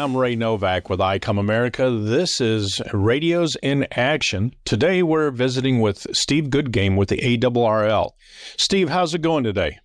I'm 0.00 0.16
Ray 0.16 0.34
Novak 0.34 0.88
with 0.88 0.98
ICOM 0.98 1.38
America. 1.38 1.90
This 1.90 2.40
is 2.40 2.80
Radios 2.94 3.54
in 3.62 3.86
Action. 3.90 4.54
Today 4.64 5.02
we're 5.02 5.30
visiting 5.30 5.82
with 5.82 6.06
Steve 6.16 6.44
Goodgame 6.44 6.96
with 6.96 7.10
the 7.10 7.18
ARRL. 7.18 8.12
Steve, 8.56 8.88
how's 8.88 9.14
it 9.14 9.20
going 9.20 9.44
today? 9.44 9.78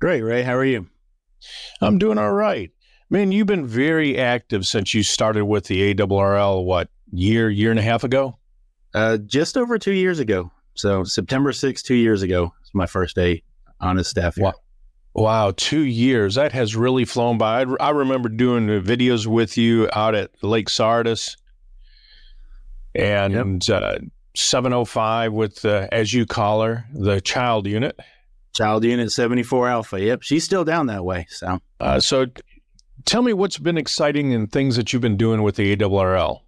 Great, 0.00 0.22
Ray. 0.22 0.42
How 0.42 0.54
are 0.54 0.64
you? 0.64 0.86
I'm 1.82 1.98
doing 1.98 2.16
all 2.16 2.32
right. 2.32 2.70
Man, 3.10 3.30
you've 3.30 3.46
been 3.46 3.66
very 3.66 4.18
active 4.18 4.66
since 4.66 4.94
you 4.94 5.02
started 5.02 5.44
with 5.44 5.66
the 5.66 5.94
ARRL, 5.94 6.64
what, 6.64 6.88
year, 7.12 7.50
year 7.50 7.70
and 7.70 7.78
a 7.78 7.82
half 7.82 8.04
ago? 8.04 8.38
Uh, 8.94 9.18
just 9.18 9.58
over 9.58 9.78
two 9.78 9.92
years 9.92 10.18
ago. 10.18 10.50
So 10.76 11.04
September 11.04 11.52
6th, 11.52 11.82
two 11.82 11.94
years 11.94 12.22
ago, 12.22 12.44
was 12.44 12.70
my 12.72 12.86
first 12.86 13.16
day 13.16 13.42
on 13.82 13.98
his 13.98 14.08
staff 14.08 14.36
here. 14.36 14.46
Wow. 14.46 14.54
Wow, 15.14 15.52
two 15.56 15.82
years. 15.82 16.36
That 16.36 16.52
has 16.52 16.74
really 16.74 17.04
flown 17.04 17.36
by. 17.38 17.62
I, 17.62 17.66
I 17.80 17.90
remember 17.90 18.28
doing 18.28 18.66
the 18.66 18.80
videos 18.80 19.26
with 19.26 19.58
you 19.58 19.88
out 19.92 20.14
at 20.14 20.30
Lake 20.42 20.70
Sardis 20.70 21.36
and 22.94 23.66
yep. 23.68 23.82
uh, 23.82 23.98
705 24.34 25.32
with, 25.32 25.64
uh, 25.64 25.88
as 25.92 26.14
you 26.14 26.24
call 26.24 26.62
her, 26.62 26.86
the 26.94 27.20
child 27.20 27.66
unit. 27.66 27.98
Child 28.54 28.84
unit 28.84 29.12
74 29.12 29.68
Alpha. 29.68 30.00
Yep, 30.00 30.22
she's 30.22 30.44
still 30.44 30.64
down 30.64 30.86
that 30.86 31.04
way. 31.04 31.26
So, 31.28 31.58
uh, 31.80 32.00
so 32.00 32.26
tell 33.04 33.22
me 33.22 33.32
what's 33.32 33.58
been 33.58 33.78
exciting 33.78 34.32
and 34.32 34.50
things 34.50 34.76
that 34.76 34.92
you've 34.92 35.02
been 35.02 35.16
doing 35.16 35.42
with 35.42 35.56
the 35.56 35.74
ARRL. 35.76 36.40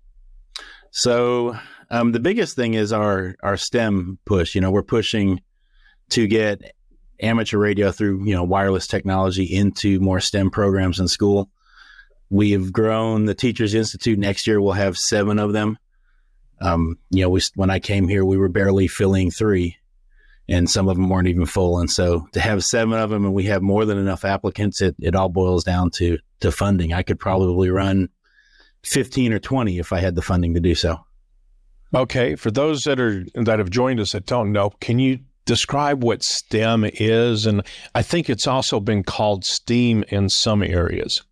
So, 0.90 1.56
um, 1.90 2.12
the 2.12 2.20
biggest 2.20 2.56
thing 2.56 2.74
is 2.74 2.92
our 2.92 3.37
our 3.42 3.56
STEM 3.56 4.18
push. 4.24 4.54
You 4.54 4.60
know, 4.60 4.70
we're 4.70 4.82
pushing 4.82 5.40
to 6.10 6.26
get 6.26 6.74
amateur 7.20 7.59
radio 7.59 7.90
through 7.93 8.24
you 8.24 8.34
know 8.34 8.45
wireless 8.45 8.87
technology 8.87 9.45
into 9.45 10.01
more 10.01 10.20
STEM 10.20 10.51
programs 10.51 11.01
in 11.01 11.09
school. 11.09 11.51
We 12.30 12.52
have 12.52 12.73
grown 12.73 13.26
the 13.26 13.34
Teachers 13.34 13.74
Institute. 13.74 14.18
Next 14.18 14.46
year 14.46 14.60
we'll 14.60 14.73
have 14.73 14.98
seven 14.98 15.38
of 15.38 15.52
them. 15.52 15.79
Um, 16.60 16.98
you 17.10 17.23
know, 17.23 17.29
we, 17.29 17.40
when 17.54 17.71
I 17.71 17.79
came 17.79 18.09
here, 18.09 18.24
we 18.24 18.38
were 18.38 18.48
barely 18.48 18.88
filling 18.88 19.30
three, 19.30 19.76
and 20.48 20.68
some 20.68 20.88
of 20.88 20.96
them 20.96 21.09
weren't 21.09 21.29
even 21.29 21.46
full. 21.46 21.79
And 21.79 21.90
so 21.90 22.26
to 22.32 22.40
have 22.40 22.65
seven 22.65 22.98
of 22.98 23.10
them, 23.10 23.24
and 23.24 23.34
we 23.34 23.45
have 23.45 23.62
more 23.62 23.84
than 23.84 23.99
enough 23.99 24.24
applicants, 24.24 24.80
it, 24.80 24.96
it 25.01 25.15
all 25.15 25.28
boils 25.28 25.65
down 25.65 25.90
to 25.93 26.18
to 26.40 26.51
funding. 26.51 26.93
I 26.93 27.02
could 27.02 27.18
probably 27.18 27.71
run 27.71 28.09
fifteen 28.82 29.32
or 29.32 29.38
twenty 29.38 29.78
if 29.78 29.93
I 29.93 29.99
had 29.99 30.15
the 30.15 30.23
funding 30.23 30.54
to 30.54 30.60
do 30.60 30.74
so. 30.74 31.04
Okay, 31.95 32.34
for 32.34 32.51
those 32.51 32.84
that 32.84 32.99
are 32.99 33.24
that 33.34 33.59
have 33.59 33.71
joined 33.71 34.01
us 34.01 34.12
that 34.12 34.26
don't 34.26 34.52
know, 34.52 34.71
can 34.80 34.99
you 34.99 35.21
describe 35.45 36.02
what 36.02 36.23
STEM 36.23 36.84
is? 36.84 37.46
And 37.46 37.62
I 37.95 38.02
think 38.02 38.28
it's 38.28 38.46
also 38.46 38.80
been 38.80 39.02
called 39.02 39.45
STEAM 39.45 40.04
in 40.09 40.28
some 40.28 40.62
areas. 40.62 41.23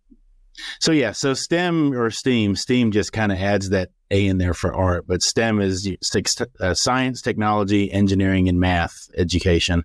So 0.79 0.91
yeah, 0.91 1.11
so 1.11 1.33
STEM 1.33 1.93
or 1.93 2.09
STEAM, 2.09 2.55
STEAM 2.55 2.91
just 2.91 3.11
kind 3.11 3.31
of 3.31 3.39
adds 3.39 3.69
that 3.69 3.89
A 4.11 4.27
in 4.27 4.37
there 4.37 4.53
for 4.53 4.73
art, 4.73 5.05
but 5.07 5.23
STEM 5.23 5.59
is 5.59 5.89
uh, 6.59 6.73
science, 6.73 7.21
technology, 7.21 7.91
engineering, 7.91 8.47
and 8.47 8.59
math 8.59 9.09
education. 9.17 9.83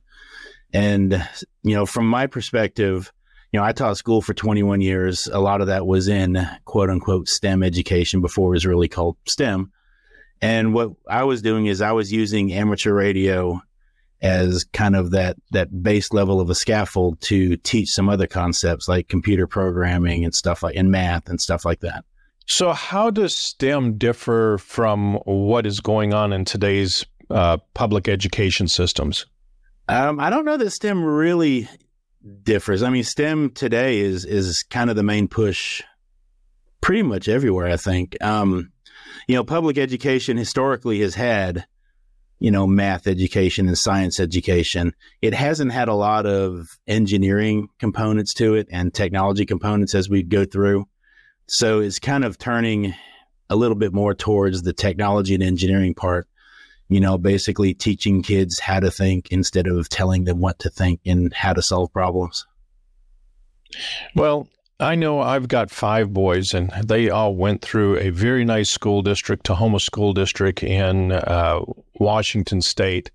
And 0.72 1.26
you 1.62 1.74
know, 1.74 1.86
from 1.86 2.06
my 2.06 2.26
perspective, 2.26 3.12
you 3.52 3.58
know, 3.58 3.64
I 3.64 3.72
taught 3.72 3.96
school 3.96 4.20
for 4.20 4.34
21 4.34 4.82
years. 4.82 5.26
A 5.28 5.40
lot 5.40 5.62
of 5.62 5.68
that 5.68 5.86
was 5.86 6.06
in 6.06 6.46
quote 6.66 6.90
unquote 6.90 7.28
STEM 7.28 7.62
education 7.62 8.20
before 8.20 8.48
it 8.48 8.56
was 8.56 8.66
really 8.66 8.88
called 8.88 9.16
STEM. 9.26 9.72
And 10.40 10.74
what 10.74 10.92
I 11.08 11.24
was 11.24 11.42
doing 11.42 11.66
is 11.66 11.80
I 11.80 11.92
was 11.92 12.12
using 12.12 12.52
amateur 12.52 12.92
radio 12.92 13.60
as 14.20 14.64
kind 14.64 14.96
of 14.96 15.12
that 15.12 15.36
that 15.52 15.82
base 15.82 16.12
level 16.12 16.40
of 16.40 16.50
a 16.50 16.54
scaffold 16.54 17.20
to 17.20 17.56
teach 17.58 17.90
some 17.90 18.08
other 18.08 18.26
concepts 18.26 18.88
like 18.88 19.08
computer 19.08 19.46
programming 19.46 20.24
and 20.24 20.34
stuff 20.34 20.62
like 20.62 20.76
and 20.76 20.90
math 20.90 21.28
and 21.28 21.40
stuff 21.40 21.64
like 21.64 21.80
that. 21.80 22.04
So, 22.46 22.72
how 22.72 23.10
does 23.10 23.36
STEM 23.36 23.98
differ 23.98 24.56
from 24.58 25.16
what 25.24 25.66
is 25.66 25.80
going 25.80 26.14
on 26.14 26.32
in 26.32 26.46
today's 26.46 27.04
uh, 27.30 27.58
public 27.74 28.08
education 28.08 28.68
systems? 28.68 29.26
Um, 29.88 30.18
I 30.18 30.30
don't 30.30 30.46
know 30.46 30.56
that 30.56 30.70
STEM 30.70 31.04
really 31.04 31.68
differs. 32.42 32.82
I 32.82 32.90
mean, 32.90 33.04
STEM 33.04 33.50
today 33.50 34.00
is 34.00 34.24
is 34.24 34.62
kind 34.64 34.88
of 34.88 34.96
the 34.96 35.02
main 35.02 35.28
push, 35.28 35.82
pretty 36.80 37.02
much 37.02 37.28
everywhere. 37.28 37.68
I 37.68 37.76
think. 37.76 38.16
Um, 38.22 38.72
you 39.26 39.34
know, 39.34 39.44
public 39.44 39.76
education 39.76 40.38
historically 40.38 41.00
has 41.00 41.14
had 41.14 41.66
you 42.38 42.50
know, 42.50 42.66
math 42.66 43.06
education 43.06 43.66
and 43.66 43.76
science 43.76 44.20
education. 44.20 44.94
It 45.22 45.34
hasn't 45.34 45.72
had 45.72 45.88
a 45.88 45.94
lot 45.94 46.26
of 46.26 46.78
engineering 46.86 47.68
components 47.78 48.34
to 48.34 48.54
it 48.54 48.68
and 48.70 48.94
technology 48.94 49.44
components 49.44 49.94
as 49.94 50.08
we 50.08 50.22
go 50.22 50.44
through. 50.44 50.86
So 51.46 51.80
it's 51.80 51.98
kind 51.98 52.24
of 52.24 52.38
turning 52.38 52.94
a 53.50 53.56
little 53.56 53.76
bit 53.76 53.92
more 53.92 54.14
towards 54.14 54.62
the 54.62 54.72
technology 54.72 55.34
and 55.34 55.42
engineering 55.42 55.94
part, 55.94 56.28
you 56.88 57.00
know, 57.00 57.18
basically 57.18 57.74
teaching 57.74 58.22
kids 58.22 58.60
how 58.60 58.80
to 58.80 58.90
think 58.90 59.28
instead 59.30 59.66
of 59.66 59.88
telling 59.88 60.24
them 60.24 60.38
what 60.38 60.58
to 60.60 60.70
think 60.70 61.00
and 61.06 61.32
how 61.32 61.54
to 61.54 61.62
solve 61.62 61.92
problems. 61.92 62.46
Well, 64.14 64.48
I 64.80 64.94
know 64.94 65.20
I've 65.20 65.48
got 65.48 65.70
five 65.72 66.12
boys, 66.12 66.54
and 66.54 66.70
they 66.84 67.10
all 67.10 67.34
went 67.34 67.62
through 67.62 67.98
a 67.98 68.10
very 68.10 68.44
nice 68.44 68.70
school 68.70 69.02
district, 69.02 69.44
Tahoma 69.46 69.80
School 69.80 70.12
District 70.12 70.62
in 70.62 71.12
uh, 71.12 71.60
Washington 71.98 72.62
State. 72.62 73.10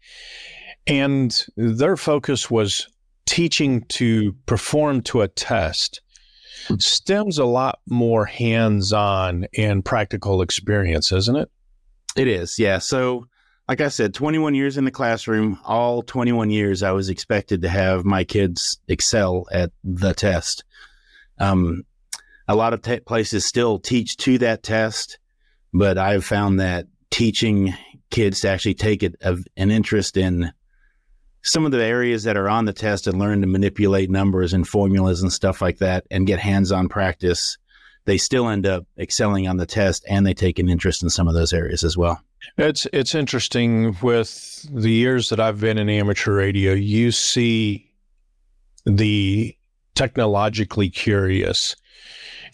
And 0.87 1.45
their 1.55 1.95
focus 1.95 2.51
was 2.51 2.89
teaching 3.25 3.83
to 3.85 4.33
perform 4.45 5.01
to 5.03 5.21
a 5.21 5.29
test. 5.29 6.01
STEM's 6.79 7.37
a 7.37 7.45
lot 7.45 7.79
more 7.87 8.25
hands 8.25 8.91
on 8.91 9.47
and 9.57 9.85
practical 9.85 10.41
experience, 10.41 11.11
isn't 11.13 11.35
it? 11.35 11.49
It 12.17 12.27
is, 12.27 12.59
yeah. 12.59 12.79
So, 12.79 13.27
like 13.69 13.79
I 13.79 13.87
said, 13.87 14.13
21 14.13 14.55
years 14.55 14.77
in 14.77 14.83
the 14.83 14.91
classroom, 14.91 15.57
all 15.63 16.03
21 16.03 16.49
years, 16.49 16.83
I 16.83 16.91
was 16.91 17.09
expected 17.09 17.61
to 17.61 17.69
have 17.69 18.03
my 18.03 18.25
kids 18.25 18.77
excel 18.89 19.45
at 19.51 19.71
the 19.83 20.13
test. 20.13 20.65
Um, 21.39 21.83
a 22.47 22.55
lot 22.55 22.73
of 22.73 22.81
te- 22.81 22.99
places 22.99 23.45
still 23.45 23.79
teach 23.79 24.17
to 24.17 24.37
that 24.39 24.63
test, 24.63 25.19
but 25.73 25.97
I've 25.97 26.25
found 26.25 26.59
that 26.59 26.87
teaching 27.09 27.73
kids 28.11 28.41
to 28.41 28.49
actually 28.49 28.75
take 28.75 29.03
it, 29.03 29.15
an 29.21 29.71
interest 29.71 30.17
in 30.17 30.51
some 31.41 31.65
of 31.65 31.71
the 31.71 31.83
areas 31.83 32.23
that 32.23 32.37
are 32.37 32.49
on 32.49 32.65
the 32.65 32.73
test 32.73 33.07
and 33.07 33.19
learn 33.19 33.41
to 33.41 33.47
manipulate 33.47 34.09
numbers 34.09 34.53
and 34.53 34.67
formulas 34.67 35.21
and 35.21 35.31
stuff 35.31 35.61
like 35.61 35.79
that 35.79 36.05
and 36.09 36.27
get 36.27 36.39
hands-on 36.39 36.87
practice 36.89 37.57
they 38.05 38.17
still 38.17 38.49
end 38.49 38.65
up 38.65 38.85
excelling 38.97 39.47
on 39.47 39.57
the 39.57 39.65
test 39.65 40.05
and 40.09 40.25
they 40.25 40.33
take 40.33 40.59
an 40.59 40.69
interest 40.69 41.03
in 41.03 41.09
some 41.09 41.27
of 41.27 41.33
those 41.33 41.53
areas 41.53 41.83
as 41.83 41.97
well. 41.97 42.21
It's 42.57 42.85
it's 42.91 43.15
interesting 43.15 43.95
with 44.01 44.67
the 44.73 44.91
years 44.91 45.29
that 45.29 45.39
I've 45.39 45.61
been 45.61 45.77
in 45.77 45.89
amateur 45.89 46.35
radio 46.35 46.73
you 46.73 47.11
see 47.11 47.89
the 48.85 49.55
technologically 49.95 50.89
curious 50.89 51.75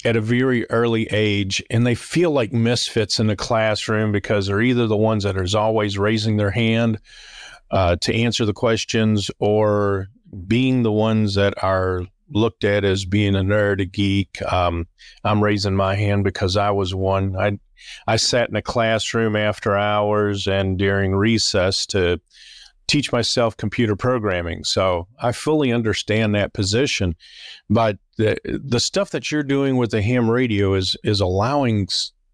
at 0.05 0.15
a 0.15 0.21
very 0.21 0.69
early 0.69 1.07
age 1.11 1.61
and 1.69 1.85
they 1.85 1.95
feel 1.95 2.31
like 2.31 2.53
misfits 2.53 3.19
in 3.19 3.27
the 3.27 3.35
classroom 3.35 4.11
because 4.11 4.47
they're 4.47 4.61
either 4.61 4.87
the 4.87 4.97
ones 4.97 5.23
that 5.23 5.37
are 5.37 5.59
always 5.59 5.97
raising 5.97 6.37
their 6.37 6.51
hand 6.51 6.99
uh, 7.71 7.95
to 7.97 8.15
answer 8.15 8.45
the 8.45 8.53
questions 8.53 9.29
or 9.39 10.07
being 10.47 10.83
the 10.83 10.91
ones 10.91 11.35
that 11.35 11.61
are 11.63 12.03
looked 12.31 12.63
at 12.63 12.83
as 12.83 13.05
being 13.05 13.35
a 13.35 13.39
nerd, 13.39 13.81
a 13.81 13.85
geek. 13.85 14.41
Um, 14.51 14.87
I'm 15.23 15.43
raising 15.43 15.75
my 15.75 15.95
hand 15.95 16.23
because 16.23 16.55
I 16.55 16.71
was 16.71 16.93
one. 16.93 17.35
I 17.35 17.59
I 18.07 18.17
sat 18.17 18.49
in 18.49 18.55
a 18.55 18.61
classroom 18.61 19.35
after 19.35 19.75
hours 19.75 20.47
and 20.47 20.77
during 20.77 21.15
recess 21.15 21.85
to 21.87 22.19
teach 22.89 23.11
myself 23.11 23.55
computer 23.55 23.95
programming. 23.95 24.63
So 24.63 25.07
I 25.21 25.31
fully 25.31 25.71
understand 25.71 26.35
that 26.35 26.53
position. 26.53 27.15
But 27.69 27.97
the, 28.17 28.37
the 28.45 28.79
stuff 28.79 29.11
that 29.11 29.31
you're 29.31 29.43
doing 29.43 29.77
with 29.77 29.91
the 29.91 30.01
ham 30.01 30.29
radio 30.29 30.73
is, 30.73 30.97
is 31.03 31.21
allowing 31.21 31.87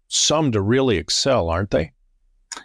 some 0.08 0.52
to 0.52 0.60
really 0.60 0.96
excel, 0.96 1.50
aren't 1.50 1.70
they? 1.70 1.92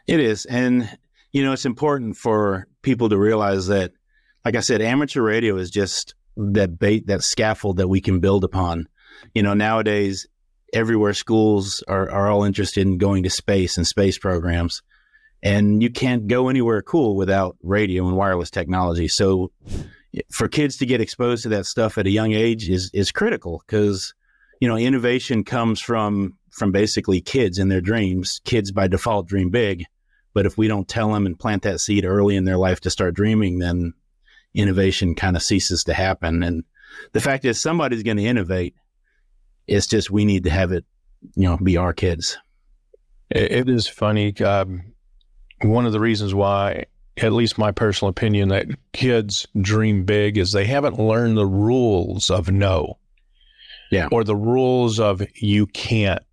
It 0.07 0.19
is. 0.19 0.45
And, 0.45 0.89
you 1.33 1.43
know, 1.43 1.51
it's 1.51 1.65
important 1.65 2.15
for 2.15 2.67
people 2.81 3.09
to 3.09 3.17
realize 3.17 3.67
that, 3.67 3.91
like 4.45 4.55
I 4.55 4.61
said, 4.61 4.81
amateur 4.81 5.21
radio 5.21 5.57
is 5.57 5.69
just 5.69 6.15
that 6.37 6.79
bait, 6.79 7.07
that 7.07 7.23
scaffold 7.23 7.77
that 7.77 7.89
we 7.89 7.99
can 8.01 8.19
build 8.19 8.43
upon. 8.43 8.87
You 9.35 9.43
know, 9.43 9.53
nowadays, 9.53 10.27
everywhere 10.73 11.13
schools 11.13 11.83
are, 11.87 12.09
are 12.09 12.29
all 12.29 12.43
interested 12.45 12.87
in 12.87 12.97
going 12.97 13.23
to 13.23 13.29
space 13.29 13.77
and 13.77 13.85
space 13.85 14.17
programs 14.17 14.81
and 15.43 15.81
you 15.81 15.89
can't 15.89 16.27
go 16.27 16.49
anywhere 16.49 16.81
cool 16.81 17.15
without 17.15 17.57
radio 17.61 18.07
and 18.07 18.15
wireless 18.15 18.51
technology. 18.51 19.07
So 19.07 19.51
for 20.29 20.47
kids 20.47 20.77
to 20.77 20.85
get 20.85 21.01
exposed 21.01 21.43
to 21.43 21.49
that 21.49 21.65
stuff 21.65 21.97
at 21.97 22.07
a 22.07 22.11
young 22.11 22.33
age 22.33 22.69
is 22.69 22.91
is 22.93 23.11
critical 23.11 23.63
because 23.65 24.13
you 24.59 24.67
know 24.67 24.77
innovation 24.77 25.43
comes 25.43 25.79
from 25.79 26.37
from 26.51 26.71
basically 26.71 27.21
kids 27.21 27.57
and 27.57 27.71
their 27.71 27.81
dreams. 27.81 28.41
Kids 28.43 28.71
by 28.71 28.87
default 28.87 29.27
dream 29.27 29.49
big, 29.49 29.85
but 30.33 30.45
if 30.45 30.57
we 30.57 30.67
don't 30.67 30.87
tell 30.87 31.11
them 31.13 31.25
and 31.25 31.39
plant 31.39 31.63
that 31.63 31.79
seed 31.79 32.05
early 32.05 32.35
in 32.35 32.45
their 32.45 32.57
life 32.57 32.81
to 32.81 32.89
start 32.89 33.15
dreaming, 33.15 33.59
then 33.59 33.93
innovation 34.53 35.15
kind 35.15 35.35
of 35.35 35.43
ceases 35.43 35.85
to 35.85 35.93
happen. 35.93 36.43
And 36.43 36.63
the 37.13 37.21
fact 37.21 37.45
is, 37.45 37.61
somebody's 37.61 38.03
going 38.03 38.17
to 38.17 38.25
innovate. 38.25 38.75
It's 39.65 39.87
just 39.87 40.11
we 40.11 40.25
need 40.25 40.43
to 40.43 40.49
have 40.49 40.73
it 40.73 40.83
you 41.35 41.43
know, 41.47 41.57
be 41.57 41.77
our 41.77 41.93
kids. 41.93 42.37
It 43.29 43.69
is 43.69 43.87
funny. 43.87 44.35
Um, 44.41 44.90
one 45.61 45.85
of 45.85 45.91
the 45.91 45.99
reasons 45.99 46.33
why, 46.33 46.85
at 47.17 47.33
least 47.33 47.57
my 47.57 47.71
personal 47.71 48.09
opinion, 48.09 48.49
that 48.49 48.67
kids 48.93 49.47
dream 49.59 50.03
big 50.05 50.37
is 50.37 50.51
they 50.51 50.65
haven't 50.65 50.99
learned 50.99 51.37
the 51.37 51.45
rules 51.45 52.29
of 52.29 52.51
no. 52.51 52.97
Yeah. 53.91 54.07
Or 54.11 54.23
the 54.23 54.35
rules 54.35 54.99
of 54.99 55.21
you 55.35 55.67
can't. 55.67 56.23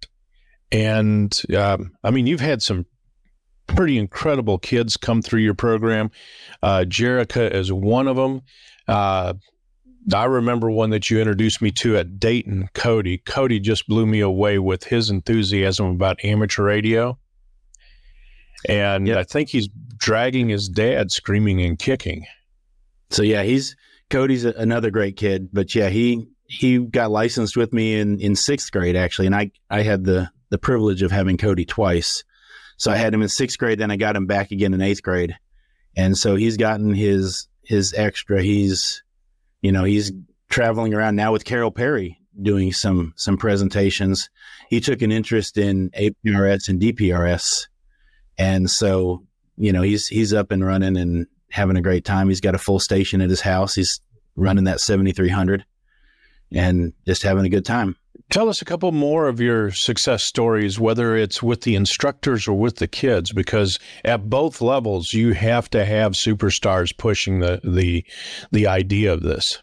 And 0.71 1.37
um, 1.57 1.93
I 2.05 2.11
mean, 2.11 2.27
you've 2.27 2.41
had 2.41 2.63
some 2.63 2.87
pretty 3.67 3.99
incredible 3.99 4.59
kids 4.59 4.97
come 4.97 5.23
through 5.23 5.41
your 5.41 5.55
program. 5.55 6.11
Uh, 6.63 6.85
Jerica 6.87 7.53
is 7.53 7.73
one 7.73 8.07
of 8.07 8.17
them. 8.17 8.43
Uh, 8.87 9.35
I 10.15 10.25
remember 10.25 10.71
one 10.71 10.91
that 10.91 11.11
you 11.11 11.19
introduced 11.19 11.61
me 11.61 11.71
to 11.73 11.97
at 11.99 12.19
Dayton, 12.19 12.69
Cody. 12.75 13.19
Cody 13.19 13.61
just 13.61 13.87
blew 13.87 14.07
me 14.07 14.21
away 14.21 14.59
with 14.59 14.85
his 14.85 15.11
enthusiasm 15.11 15.87
about 15.87 16.25
amateur 16.25 16.65
radio. 16.65 17.19
And 18.69 19.07
yep. 19.07 19.19
I 19.19 19.25
think 19.25 19.49
he's 19.49 19.69
dragging 19.97 20.49
his 20.49 20.69
dad 20.69 21.11
screaming 21.11 21.63
and 21.63 21.79
kicking. 21.79 22.27
So 23.11 23.23
yeah, 23.23 23.43
he's 23.43 23.77
Cody's 24.11 24.45
a, 24.45 24.51
another 24.51 24.91
great 24.91 25.17
kid, 25.17 25.49
but 25.53 25.75
yeah, 25.75 25.89
he 25.89 26.29
he 26.47 26.79
got 26.79 27.11
licensed 27.11 27.57
with 27.57 27.73
me 27.73 27.99
in 27.99 28.21
in 28.21 28.33
6th 28.33 28.71
grade 28.71 28.97
actually, 28.97 29.27
and 29.27 29.35
I 29.35 29.51
I 29.71 29.83
had 29.83 30.05
the 30.05 30.31
the 30.51 30.59
privilege 30.59 31.03
of 31.03 31.11
having 31.11 31.37
Cody 31.37 31.65
twice. 31.65 32.25
So 32.77 32.91
I 32.91 32.97
had 32.97 33.13
him 33.13 33.23
in 33.23 33.29
6th 33.29 33.59
grade, 33.59 33.79
then 33.79 33.91
I 33.91 33.97
got 33.97 34.17
him 34.17 34.27
back 34.27 34.53
again 34.53 34.73
in 34.73 34.81
8th 34.81 35.03
grade. 35.03 35.37
And 35.97 36.17
so 36.17 36.37
he's 36.37 36.57
gotten 36.57 36.95
his 36.95 37.49
his 37.63 37.93
extra. 37.95 38.43
He's 38.43 39.03
you 39.63 39.73
know, 39.73 39.85
he's 39.85 40.13
traveling 40.49 40.95
around 40.95 41.17
now 41.17 41.33
with 41.33 41.45
Carole 41.45 41.71
Perry 41.71 42.19
doing 42.41 42.73
some 42.73 43.13
some 43.17 43.37
presentations. 43.37 44.31
He 44.69 44.81
took 44.81 45.03
an 45.03 45.13
interest 45.13 45.57
in 45.57 45.91
APRS 45.91 46.69
and 46.69 46.81
DPRS, 46.81 47.67
and 48.39 48.71
so 48.71 49.25
you 49.57 49.73
know 49.73 49.83
he's 49.83 50.07
he's 50.07 50.33
up 50.33 50.51
and 50.53 50.65
running 50.65 50.97
and 50.97 51.27
having 51.51 51.77
a 51.77 51.83
great 51.83 52.05
time. 52.05 52.29
He's 52.29 52.41
got 52.41 52.55
a 52.55 52.59
full 52.59 52.79
station 52.79 53.21
at 53.21 53.31
his 53.31 53.41
house. 53.41 53.75
He's 53.75 54.01
running 54.37 54.65
that 54.65 54.81
seventy 54.81 55.13
three 55.13 55.29
hundred, 55.29 55.65
and 56.53 56.93
just 57.07 57.23
having 57.23 57.45
a 57.45 57.51
good 57.51 57.65
time. 57.65 57.97
Tell 58.31 58.51
us 58.51 58.61
a 58.61 58.67
couple 58.67 58.93
more 58.93 59.27
of 59.27 59.41
your 59.41 59.71
success 59.71 60.23
stories, 60.23 60.79
whether 60.79 61.17
it's 61.17 61.43
with 61.43 61.63
the 61.63 61.75
instructors 61.75 62.47
or 62.47 62.59
with 62.59 62.77
the 62.77 62.89
kids, 62.89 63.33
because 63.33 63.79
at 64.05 64.29
both 64.29 64.61
levels 64.61 65.15
you 65.15 65.33
have 65.33 65.71
to 65.71 65.85
have 65.85 66.13
superstars 66.13 66.97
pushing 66.97 67.41
the 67.41 67.61
the 67.65 68.05
the 68.53 68.67
idea 68.67 69.13
of 69.13 69.23
this. 69.23 69.63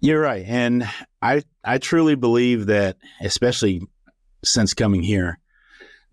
You're 0.00 0.20
right, 0.20 0.44
and 0.46 0.88
I 1.22 1.44
I 1.62 1.78
truly 1.78 2.16
believe 2.16 2.66
that, 2.66 2.96
especially 3.20 3.82
since 4.42 4.74
coming 4.74 5.02
here, 5.02 5.38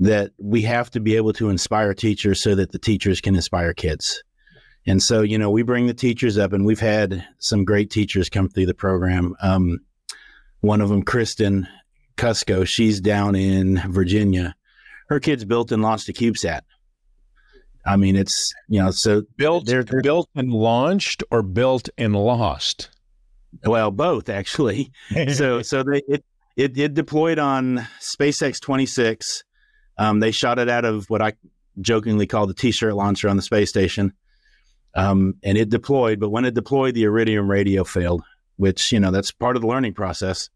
that 0.02 0.32
we 0.40 0.64
have 0.64 0.90
to 0.90 1.00
be 1.00 1.16
able 1.16 1.32
to 1.32 1.50
inspire 1.50 1.94
teachers 1.94 2.42
so 2.42 2.56
that 2.56 2.72
the 2.72 2.80
teachers 2.80 3.22
can 3.22 3.36
inspire 3.36 3.72
kids. 3.72 4.24
And 4.88 5.02
so, 5.02 5.22
you 5.22 5.38
know, 5.38 5.52
we 5.52 5.62
bring 5.62 5.86
the 5.86 5.94
teachers 5.94 6.40
up, 6.40 6.54
and 6.54 6.66
we've 6.66 6.80
had 6.80 7.24
some 7.38 7.64
great 7.64 7.92
teachers 7.92 8.28
come 8.28 8.50
through 8.50 8.66
the 8.66 8.74
program. 8.74 9.36
Um, 9.44 9.78
one 10.62 10.82
of 10.82 10.90
them, 10.90 11.04
Kristen 11.04 11.68
Cusco, 12.18 12.66
she's 12.66 13.00
down 13.00 13.36
in 13.36 13.78
Virginia. 13.92 14.56
Her 15.08 15.20
kids 15.20 15.46
built 15.46 15.72
and 15.72 15.84
launched 15.84 16.10
a 16.10 16.14
CubeSat. 16.14 16.62
I 17.86 17.96
mean, 17.96 18.16
it's 18.16 18.54
you 18.68 18.82
know, 18.82 18.90
so 18.90 19.22
built, 19.38 19.68
they're, 19.68 19.84
they're 19.84 20.02
built 20.02 20.30
and 20.36 20.52
launched, 20.52 21.24
or 21.30 21.44
built 21.44 21.90
and 22.00 22.16
lost. 22.16 22.90
Well, 23.66 23.92
both 23.92 24.30
actually. 24.30 24.92
so, 25.34 25.62
so 25.62 25.84
they 25.84 26.02
it, 26.08 26.26
it 26.56 26.78
it 26.78 26.94
deployed 26.96 27.38
on 27.38 27.88
SpaceX 28.00 28.60
twenty 28.60 28.86
six. 28.88 29.44
Um, 30.02 30.20
they 30.20 30.32
shot 30.32 30.60
it 30.60 30.70
out 30.70 30.86
of 30.86 31.10
what 31.10 31.22
I 31.22 31.34
jokingly 31.80 32.28
call 32.28 32.48
the 32.48 32.54
T-shirt 32.54 32.96
launcher 32.96 33.30
on 33.30 33.36
the 33.36 33.42
space 33.42 33.70
station, 33.70 34.14
um, 34.96 35.36
and 35.44 35.58
it 35.58 35.70
deployed. 35.70 36.20
But 36.20 36.30
when 36.30 36.46
it 36.46 36.54
deployed, 36.54 36.96
the 36.96 37.04
Iridium 37.04 37.50
radio 37.50 37.84
failed 37.84 38.24
which 38.62 38.92
you 38.92 39.00
know 39.00 39.10
that's 39.10 39.32
part 39.32 39.56
of 39.56 39.64
the 39.64 39.68
learning 39.68 39.96
process. 39.96 40.50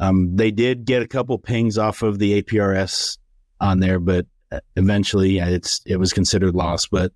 Um, 0.00 0.34
they 0.34 0.50
did 0.50 0.86
get 0.86 1.02
a 1.02 1.06
couple 1.06 1.38
pings 1.38 1.76
off 1.76 2.02
of 2.02 2.18
the 2.18 2.42
APRS 2.42 3.18
on 3.60 3.80
there, 3.80 4.00
but 4.00 4.26
uh, 4.50 4.60
eventually 4.76 5.32
yeah, 5.32 5.48
it's 5.48 5.82
it 5.84 5.96
was 5.96 6.14
considered 6.14 6.54
lost. 6.54 6.90
But 6.90 7.12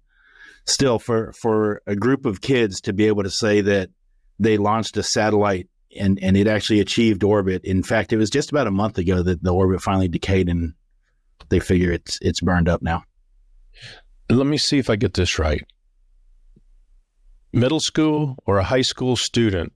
still, 0.67 0.99
for 0.99 1.32
for 1.32 1.81
a 1.87 1.97
group 1.97 2.26
of 2.26 2.43
kids 2.43 2.82
to 2.82 2.93
be 2.93 3.06
able 3.06 3.23
to 3.23 3.31
say 3.31 3.62
that 3.62 3.88
they 4.38 4.59
launched 4.59 4.99
a 4.99 5.03
satellite 5.03 5.69
and 5.99 6.19
and 6.21 6.37
it 6.37 6.47
actually 6.47 6.81
achieved 6.81 7.25
orbit. 7.25 7.64
In 7.64 7.82
fact, 7.82 8.12
it 8.12 8.19
was 8.19 8.29
just 8.29 8.50
about 8.50 8.67
a 8.67 8.71
month 8.71 8.99
ago 8.99 9.23
that 9.23 9.43
the 9.43 9.55
orbit 9.55 9.81
finally 9.81 10.09
decayed, 10.09 10.50
and 10.50 10.75
they 11.49 11.61
figure 11.61 11.93
it's 11.93 12.19
it's 12.20 12.40
burned 12.40 12.69
up 12.69 12.82
now. 12.82 13.05
Let 14.31 14.46
me 14.46 14.58
see 14.58 14.79
if 14.79 14.90
I 14.90 14.96
get 14.96 15.14
this 15.14 15.38
right. 15.38 15.64
Middle 17.52 17.81
school 17.81 18.37
or 18.46 18.58
a 18.58 18.64
high 18.64 18.82
school 18.82 19.17
student 19.17 19.73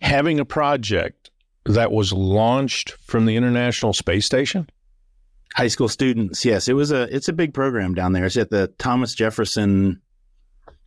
having 0.00 0.38
a 0.38 0.44
project 0.44 1.30
that 1.68 1.92
was 1.92 2.12
launched 2.12 2.92
from 2.92 3.26
the 3.26 3.36
International 3.36 3.92
Space 3.92 4.26
Station? 4.26 4.68
High 5.54 5.68
school 5.68 5.88
students, 5.88 6.44
yes. 6.44 6.68
It 6.68 6.74
was 6.74 6.92
a 6.92 7.14
it's 7.14 7.28
a 7.28 7.32
big 7.32 7.54
program 7.54 7.94
down 7.94 8.12
there. 8.12 8.26
It's 8.26 8.36
at 8.36 8.50
the 8.50 8.68
Thomas 8.78 9.14
Jefferson 9.14 10.00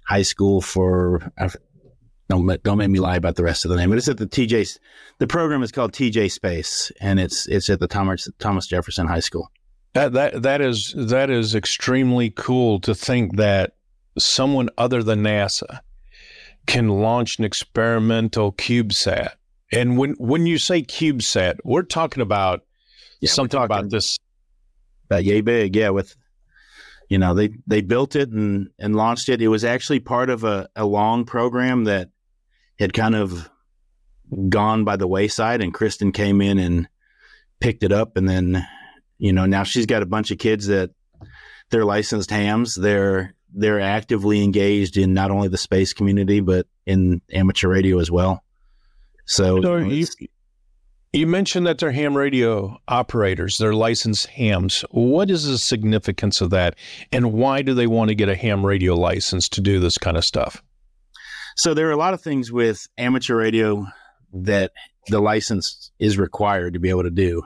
High 0.05 0.21
School 0.21 0.61
for 0.61 1.31
don't 2.29 2.63
don't 2.63 2.77
make 2.77 2.89
me 2.89 2.99
lie 2.99 3.15
about 3.15 3.35
the 3.35 3.43
rest 3.43 3.65
of 3.65 3.71
the 3.71 3.77
name, 3.77 3.89
but 3.89 3.97
it's 3.97 4.07
at 4.07 4.17
the 4.17 4.27
TJ. 4.27 4.77
The 5.17 5.27
program 5.27 5.63
is 5.63 5.71
called 5.71 5.93
TJ 5.93 6.31
Space, 6.31 6.91
and 7.01 7.19
it's 7.19 7.47
it's 7.47 7.69
at 7.69 7.79
the 7.79 7.87
Thomas 7.87 8.29
Thomas 8.39 8.67
Jefferson 8.67 9.07
High 9.07 9.19
School. 9.19 9.51
That 9.93 10.13
that 10.13 10.41
that 10.43 10.61
is 10.61 10.93
that 10.95 11.29
is 11.29 11.53
extremely 11.53 12.29
cool 12.29 12.79
to 12.81 12.95
think 12.95 13.35
that 13.37 13.75
someone 14.17 14.69
other 14.77 15.03
than 15.03 15.21
NASA 15.21 15.81
can 16.65 16.87
launch 16.87 17.39
an 17.39 17.45
experimental 17.45 18.53
CubeSat. 18.53 19.31
And 19.71 19.97
when 19.97 20.11
when 20.13 20.45
you 20.45 20.57
say 20.57 20.81
CubeSat, 20.81 21.57
we're 21.63 21.83
talking 21.83 22.21
about 22.21 22.61
yeah, 23.19 23.29
something 23.29 23.57
talking 23.57 23.65
about 23.65 23.89
this 23.89 24.17
about 25.05 25.23
yay 25.25 25.41
big, 25.41 25.75
yeah. 25.75 25.89
With 25.89 26.15
you 27.09 27.17
know, 27.17 27.33
they 27.33 27.49
they 27.67 27.81
built 27.81 28.15
it 28.15 28.29
and 28.29 28.69
and 28.79 28.95
launched 28.95 29.27
it. 29.27 29.41
It 29.41 29.49
was 29.49 29.65
actually 29.65 29.99
part 29.99 30.29
of 30.29 30.45
a, 30.45 30.69
a 30.75 30.85
long 30.85 31.25
program 31.25 31.83
that 31.85 32.09
had 32.79 32.93
kind 32.93 33.15
of 33.15 33.49
gone 34.47 34.85
by 34.85 34.95
the 34.95 35.07
wayside, 35.07 35.61
and 35.61 35.73
Kristen 35.73 36.13
came 36.13 36.41
in 36.41 36.57
and 36.57 36.87
picked 37.59 37.83
it 37.83 37.91
up, 37.91 38.15
and 38.15 38.29
then 38.29 38.65
you 39.21 39.31
know 39.31 39.45
now 39.45 39.61
she's 39.61 39.85
got 39.85 40.01
a 40.01 40.07
bunch 40.07 40.31
of 40.31 40.39
kids 40.39 40.65
that 40.65 40.89
they're 41.69 41.85
licensed 41.85 42.31
hams. 42.31 42.73
They're 42.73 43.35
they're 43.53 43.79
actively 43.79 44.43
engaged 44.43 44.97
in 44.97 45.13
not 45.13 45.29
only 45.29 45.47
the 45.47 45.57
space 45.57 45.93
community 45.93 46.39
but 46.39 46.65
in 46.87 47.21
amateur 47.31 47.69
radio 47.69 47.99
as 47.99 48.09
well. 48.09 48.43
So, 49.25 49.61
so 49.61 49.77
you, 49.77 50.07
you 51.13 51.27
mentioned 51.27 51.67
that 51.67 51.77
they're 51.77 51.91
ham 51.91 52.17
radio 52.17 52.79
operators, 52.87 53.59
they're 53.59 53.75
licensed 53.75 54.25
hams. 54.25 54.83
What 54.89 55.29
is 55.29 55.45
the 55.45 55.59
significance 55.59 56.41
of 56.41 56.49
that, 56.49 56.75
and 57.11 57.31
why 57.31 57.61
do 57.61 57.75
they 57.75 57.87
want 57.87 58.09
to 58.09 58.15
get 58.15 58.27
a 58.27 58.35
ham 58.35 58.65
radio 58.65 58.95
license 58.95 59.47
to 59.49 59.61
do 59.61 59.79
this 59.79 59.99
kind 59.99 60.17
of 60.17 60.25
stuff? 60.25 60.63
So 61.57 61.75
there 61.75 61.87
are 61.89 61.91
a 61.91 61.97
lot 61.97 62.15
of 62.15 62.21
things 62.21 62.51
with 62.51 62.87
amateur 62.97 63.35
radio 63.35 63.85
that 64.33 64.71
the 65.09 65.19
license 65.19 65.91
is 65.99 66.17
required 66.17 66.73
to 66.73 66.79
be 66.79 66.89
able 66.89 67.03
to 67.03 67.11
do. 67.11 67.43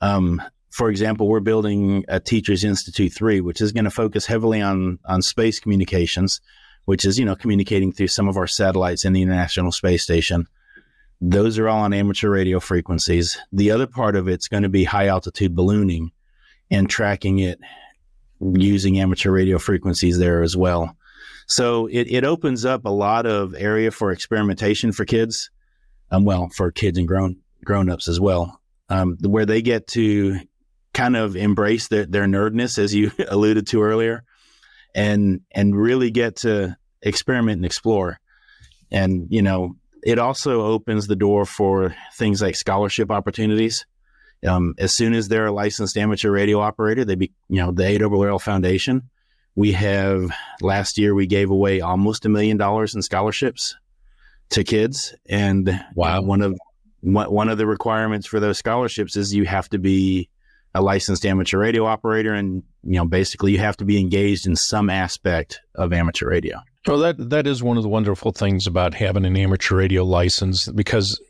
Um, 0.00 0.42
for 0.72 0.88
example, 0.88 1.28
we're 1.28 1.40
building 1.40 2.02
a 2.08 2.18
Teachers 2.18 2.64
Institute 2.64 3.12
3, 3.12 3.42
which 3.42 3.60
is 3.60 3.72
going 3.72 3.84
to 3.84 3.90
focus 3.90 4.24
heavily 4.24 4.62
on, 4.62 4.98
on 5.04 5.20
space 5.20 5.60
communications, 5.60 6.40
which 6.86 7.04
is, 7.04 7.18
you 7.18 7.26
know, 7.26 7.36
communicating 7.36 7.92
through 7.92 8.08
some 8.08 8.26
of 8.26 8.38
our 8.38 8.46
satellites 8.46 9.04
in 9.04 9.12
the 9.12 9.20
International 9.20 9.70
Space 9.70 10.02
Station. 10.02 10.48
Those 11.20 11.58
are 11.58 11.68
all 11.68 11.82
on 11.82 11.92
amateur 11.92 12.30
radio 12.30 12.58
frequencies. 12.58 13.38
The 13.52 13.70
other 13.70 13.86
part 13.86 14.16
of 14.16 14.28
it's 14.28 14.48
going 14.48 14.62
to 14.62 14.70
be 14.70 14.84
high 14.84 15.08
altitude 15.08 15.54
ballooning 15.54 16.10
and 16.70 16.88
tracking 16.88 17.38
it 17.38 17.60
using 18.40 18.98
amateur 18.98 19.30
radio 19.30 19.58
frequencies 19.58 20.18
there 20.18 20.42
as 20.42 20.56
well. 20.56 20.96
So 21.46 21.86
it, 21.88 22.10
it 22.10 22.24
opens 22.24 22.64
up 22.64 22.86
a 22.86 22.90
lot 22.90 23.26
of 23.26 23.54
area 23.54 23.90
for 23.90 24.10
experimentation 24.10 24.90
for 24.92 25.04
kids, 25.04 25.50
um, 26.10 26.24
well, 26.24 26.48
for 26.48 26.72
kids 26.72 26.96
and 26.96 27.06
grown 27.06 27.36
grown 27.62 27.90
ups 27.90 28.08
as 28.08 28.18
well, 28.18 28.58
um, 28.88 29.18
where 29.20 29.46
they 29.46 29.60
get 29.60 29.86
to 29.88 30.40
kind 30.94 31.16
of 31.16 31.36
embrace 31.36 31.88
their, 31.88 32.06
their 32.06 32.26
nerdness, 32.26 32.78
as 32.78 32.94
you 32.94 33.12
alluded 33.28 33.66
to 33.68 33.82
earlier, 33.82 34.24
and 34.94 35.40
and 35.50 35.76
really 35.76 36.10
get 36.10 36.36
to 36.36 36.76
experiment 37.02 37.56
and 37.56 37.66
explore. 37.66 38.20
And 38.90 39.26
you 39.30 39.42
know, 39.42 39.76
it 40.02 40.18
also 40.18 40.62
opens 40.62 41.06
the 41.06 41.16
door 41.16 41.44
for 41.44 41.94
things 42.14 42.42
like 42.42 42.56
scholarship 42.56 43.10
opportunities. 43.10 43.86
Um, 44.46 44.74
as 44.78 44.92
soon 44.92 45.14
as 45.14 45.28
they're 45.28 45.46
a 45.46 45.52
licensed 45.52 45.96
amateur 45.96 46.30
radio 46.30 46.60
operator, 46.60 47.04
they 47.04 47.14
be 47.14 47.32
you 47.48 47.58
know 47.58 47.72
the 47.72 47.84
ARRL 47.84 48.40
Foundation. 48.40 49.08
We 49.54 49.72
have 49.72 50.30
last 50.60 50.98
year 50.98 51.14
we 51.14 51.26
gave 51.26 51.50
away 51.50 51.80
almost 51.80 52.24
a 52.24 52.28
million 52.28 52.56
dollars 52.56 52.94
in 52.94 53.02
scholarships 53.02 53.76
to 54.50 54.64
kids, 54.64 55.14
and 55.26 55.80
wow, 55.94 56.22
one 56.22 56.42
of 56.42 56.58
one 57.02 57.48
of 57.48 57.58
the 57.58 57.66
requirements 57.66 58.26
for 58.26 58.40
those 58.40 58.58
scholarships 58.58 59.16
is 59.16 59.34
you 59.34 59.44
have 59.44 59.68
to 59.70 59.78
be 59.78 60.28
a 60.74 60.82
licensed 60.82 61.26
amateur 61.26 61.58
radio 61.58 61.84
operator, 61.86 62.32
and 62.32 62.62
you 62.82 62.96
know 62.96 63.04
basically 63.04 63.52
you 63.52 63.58
have 63.58 63.76
to 63.76 63.84
be 63.84 63.98
engaged 63.98 64.46
in 64.46 64.56
some 64.56 64.90
aspect 64.90 65.60
of 65.74 65.92
amateur 65.92 66.28
radio. 66.28 66.58
Well, 66.86 66.98
that 66.98 67.30
that 67.30 67.46
is 67.46 67.62
one 67.62 67.76
of 67.76 67.82
the 67.82 67.88
wonderful 67.88 68.32
things 68.32 68.66
about 68.66 68.94
having 68.94 69.24
an 69.24 69.36
amateur 69.36 69.76
radio 69.76 70.04
license 70.04 70.68
because 70.68 71.20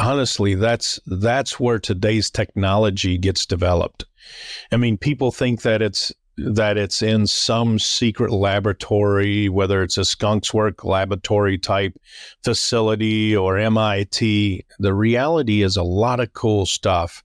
honestly, 0.00 0.54
that's 0.54 0.98
that's 1.06 1.60
where 1.60 1.78
today's 1.78 2.30
technology 2.30 3.18
gets 3.18 3.46
developed. 3.46 4.04
I 4.72 4.76
mean, 4.76 4.96
people 4.96 5.30
think 5.30 5.62
that 5.62 5.82
it's 5.82 6.12
that 6.36 6.78
it's 6.78 7.02
in 7.02 7.26
some 7.26 7.78
secret 7.78 8.32
laboratory, 8.32 9.48
whether 9.48 9.82
it's 9.82 9.98
a 9.98 10.04
Skunk 10.04 10.52
Works 10.54 10.84
laboratory 10.84 11.58
type 11.58 11.92
facility 12.42 13.36
or 13.36 13.58
MIT. 13.58 14.64
The 14.78 14.94
reality 14.94 15.62
is 15.62 15.76
a 15.76 15.82
lot 15.82 16.20
of 16.20 16.32
cool 16.32 16.66
stuff 16.66 17.22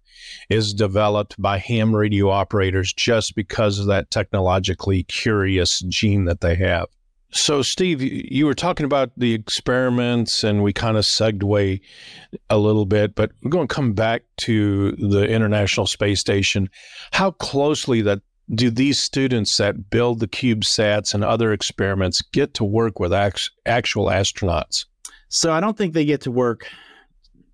is 0.50 0.74
developed 0.74 1.40
by 1.42 1.58
ham 1.58 1.96
radio 1.96 2.30
operators 2.30 2.94
just 2.94 3.36
because 3.36 3.80
of 3.80 3.88
that 3.88 4.12
technologically 4.12 5.04
curious 5.04 5.80
gene 5.82 6.26
that 6.26 6.42
they 6.42 6.56
have. 6.56 6.88
So, 7.32 7.62
Steve, 7.62 8.02
you 8.02 8.46
were 8.46 8.54
talking 8.54 8.86
about 8.86 9.12
the 9.18 9.34
experiments, 9.34 10.42
and 10.42 10.64
we 10.64 10.72
kind 10.72 10.96
of 10.96 11.06
segued 11.06 11.44
a 11.44 12.58
little 12.58 12.86
bit, 12.86 13.14
but 13.14 13.32
we're 13.44 13.50
going 13.50 13.68
to 13.68 13.76
come 13.76 13.92
back 13.92 14.24
to 14.38 14.94
the 14.94 15.28
International 15.28 15.86
Space 15.86 16.22
Station. 16.22 16.70
How 17.12 17.32
closely 17.32 18.02
that 18.04 18.22
do 18.54 18.70
these 18.70 19.02
students 19.02 19.58
that 19.58 19.90
build 19.90 20.22
the 20.22 20.30
CubeSats 20.30 21.14
and 21.14 21.26
other 21.26 21.52
experiments 21.52 22.22
get 22.22 22.54
to 22.54 22.64
work 22.64 23.02
with 23.02 23.12
actual 23.12 24.06
astronauts? 24.06 24.86
So, 25.28 25.52
I 25.52 25.60
don't 25.60 25.78
think 25.78 25.94
they 25.94 26.06
get 26.06 26.22
to 26.22 26.32
work 26.32 26.70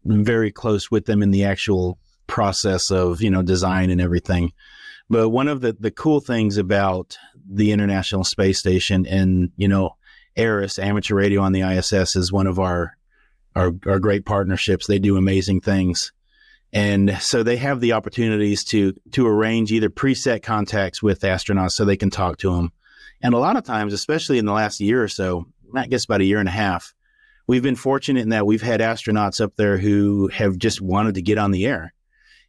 very 0.05 0.51
close 0.51 0.91
with 0.91 1.07
them 1.07 1.23
in 1.23 1.31
the 1.31 1.43
actual 1.43 1.97
process 2.31 2.89
of 2.89 3.21
you 3.21 3.29
know 3.29 3.43
design 3.43 3.91
and 3.91 4.01
everything. 4.01 4.51
But 5.11 5.27
one 5.27 5.49
of 5.49 5.59
the, 5.59 5.75
the 5.77 5.91
cool 5.91 6.21
things 6.21 6.55
about 6.55 7.17
the 7.45 7.73
International 7.73 8.23
Space 8.23 8.59
Station 8.59 9.05
and, 9.05 9.51
you 9.57 9.67
know, 9.67 9.97
ARISS, 10.37 10.79
Amateur 10.81 11.15
Radio 11.15 11.41
on 11.41 11.51
the 11.51 11.63
ISS, 11.63 12.15
is 12.15 12.31
one 12.31 12.47
of 12.47 12.59
our, 12.59 12.95
our, 13.53 13.73
our 13.85 13.99
great 13.99 14.25
partnerships. 14.25 14.87
They 14.87 14.99
do 14.99 15.17
amazing 15.17 15.59
things. 15.59 16.13
And 16.71 17.17
so 17.19 17.43
they 17.43 17.57
have 17.57 17.81
the 17.81 17.91
opportunities 17.91 18.63
to 18.65 18.93
to 19.11 19.27
arrange 19.27 19.73
either 19.73 19.89
preset 19.89 20.43
contacts 20.43 21.03
with 21.03 21.19
astronauts 21.19 21.73
so 21.73 21.83
they 21.83 21.97
can 21.97 22.09
talk 22.09 22.37
to 22.37 22.55
them. 22.55 22.71
And 23.21 23.33
a 23.33 23.37
lot 23.37 23.57
of 23.57 23.65
times, 23.65 23.91
especially 23.91 24.37
in 24.37 24.45
the 24.45 24.53
last 24.53 24.79
year 24.79 25.03
or 25.03 25.09
so, 25.09 25.45
I 25.75 25.87
guess 25.87 26.05
about 26.05 26.21
a 26.21 26.25
year 26.25 26.39
and 26.39 26.47
a 26.47 26.53
half, 26.53 26.93
we've 27.47 27.61
been 27.61 27.75
fortunate 27.75 28.21
in 28.21 28.29
that 28.29 28.45
we've 28.45 28.61
had 28.61 28.79
astronauts 28.79 29.41
up 29.41 29.57
there 29.57 29.77
who 29.77 30.29
have 30.29 30.57
just 30.57 30.79
wanted 30.79 31.15
to 31.15 31.21
get 31.21 31.37
on 31.37 31.51
the 31.51 31.65
air. 31.65 31.93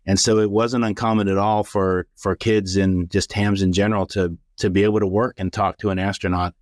And 0.07 0.19
so 0.19 0.39
it 0.39 0.51
wasn't 0.51 0.85
uncommon 0.85 1.29
at 1.29 1.39
all 1.39 1.65
for 1.65 2.07
for 2.17 2.35
kids 2.35 2.77
and 2.77 3.11
just 3.11 3.33
hams 3.33 3.63
in 3.63 3.73
general 3.73 4.07
to 4.09 4.37
to 4.59 4.71
be 4.71 4.85
able 4.85 5.01
to 5.01 5.07
work 5.07 5.37
and 5.39 5.53
talk 5.53 5.79
to 5.79 5.91
an 5.91 5.99
astronaut 5.99 6.55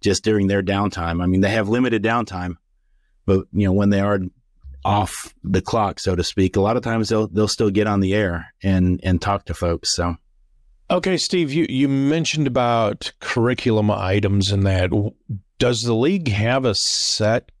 just 0.00 0.24
during 0.24 0.46
their 0.46 0.62
downtime. 0.62 1.22
I 1.22 1.26
mean, 1.26 1.40
they 1.40 1.50
have 1.50 1.68
limited 1.68 2.02
downtime, 2.02 2.54
but 3.26 3.46
you 3.52 3.66
know 3.66 3.72
when 3.72 3.90
they 3.90 4.00
are 4.00 4.20
off 4.84 5.34
the 5.44 5.60
clock, 5.60 6.00
so 6.00 6.14
to 6.16 6.24
speak, 6.24 6.56
a 6.56 6.60
lot 6.60 6.76
of 6.76 6.82
times 6.82 7.08
they'll 7.08 7.28
they'll 7.28 7.48
still 7.48 7.70
get 7.70 7.86
on 7.86 8.00
the 8.00 8.14
air 8.14 8.52
and 8.62 9.00
and 9.02 9.20
talk 9.20 9.44
to 9.46 9.54
folks. 9.54 9.90
So. 9.90 10.16
Okay, 10.90 11.18
Steve, 11.18 11.52
you, 11.52 11.66
you 11.68 11.86
mentioned 11.86 12.46
about 12.46 13.12
curriculum 13.20 13.90
items 13.90 14.50
and 14.50 14.64
that. 14.64 14.90
Does 15.58 15.82
the 15.82 15.94
league 15.94 16.28
have 16.28 16.64
a 16.64 16.74
set 16.74 17.52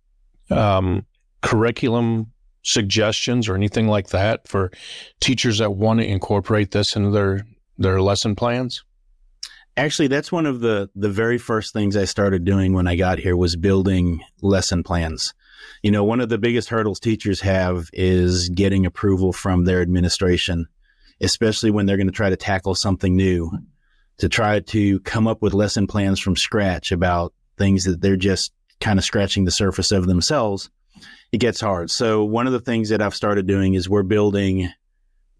um, 0.50 1.04
curriculum 1.42 2.32
suggestions 2.68 3.48
or 3.48 3.54
anything 3.54 3.88
like 3.88 4.08
that 4.08 4.46
for 4.46 4.70
teachers 5.20 5.58
that 5.58 5.72
want 5.72 6.00
to 6.00 6.06
incorporate 6.06 6.70
this 6.70 6.96
into 6.96 7.10
their 7.10 7.46
their 7.78 8.00
lesson 8.00 8.34
plans? 8.34 8.84
Actually, 9.76 10.08
that's 10.08 10.32
one 10.32 10.46
of 10.46 10.60
the 10.60 10.90
the 10.94 11.08
very 11.08 11.38
first 11.38 11.72
things 11.72 11.96
I 11.96 12.04
started 12.04 12.44
doing 12.44 12.72
when 12.72 12.86
I 12.86 12.96
got 12.96 13.18
here 13.18 13.36
was 13.36 13.56
building 13.56 14.22
lesson 14.42 14.82
plans. 14.82 15.34
You 15.82 15.90
know, 15.90 16.04
one 16.04 16.20
of 16.20 16.28
the 16.28 16.38
biggest 16.38 16.68
hurdles 16.68 17.00
teachers 17.00 17.40
have 17.40 17.88
is 17.92 18.48
getting 18.48 18.86
approval 18.86 19.32
from 19.32 19.64
their 19.64 19.80
administration, 19.80 20.66
especially 21.20 21.70
when 21.70 21.86
they're 21.86 21.96
going 21.96 22.08
to 22.08 22.12
try 22.12 22.30
to 22.30 22.36
tackle 22.36 22.74
something 22.74 23.16
new, 23.16 23.50
to 24.18 24.28
try 24.28 24.60
to 24.60 25.00
come 25.00 25.26
up 25.26 25.42
with 25.42 25.54
lesson 25.54 25.86
plans 25.86 26.18
from 26.18 26.36
scratch 26.36 26.90
about 26.90 27.32
things 27.56 27.84
that 27.84 28.00
they're 28.00 28.16
just 28.16 28.52
kind 28.80 28.98
of 28.98 29.04
scratching 29.04 29.44
the 29.44 29.50
surface 29.50 29.92
of 29.92 30.06
themselves 30.06 30.70
it 31.32 31.38
gets 31.38 31.60
hard. 31.60 31.90
So 31.90 32.24
one 32.24 32.46
of 32.46 32.52
the 32.52 32.60
things 32.60 32.88
that 32.88 33.02
I've 33.02 33.14
started 33.14 33.46
doing 33.46 33.74
is 33.74 33.88
we're 33.88 34.02
building 34.02 34.70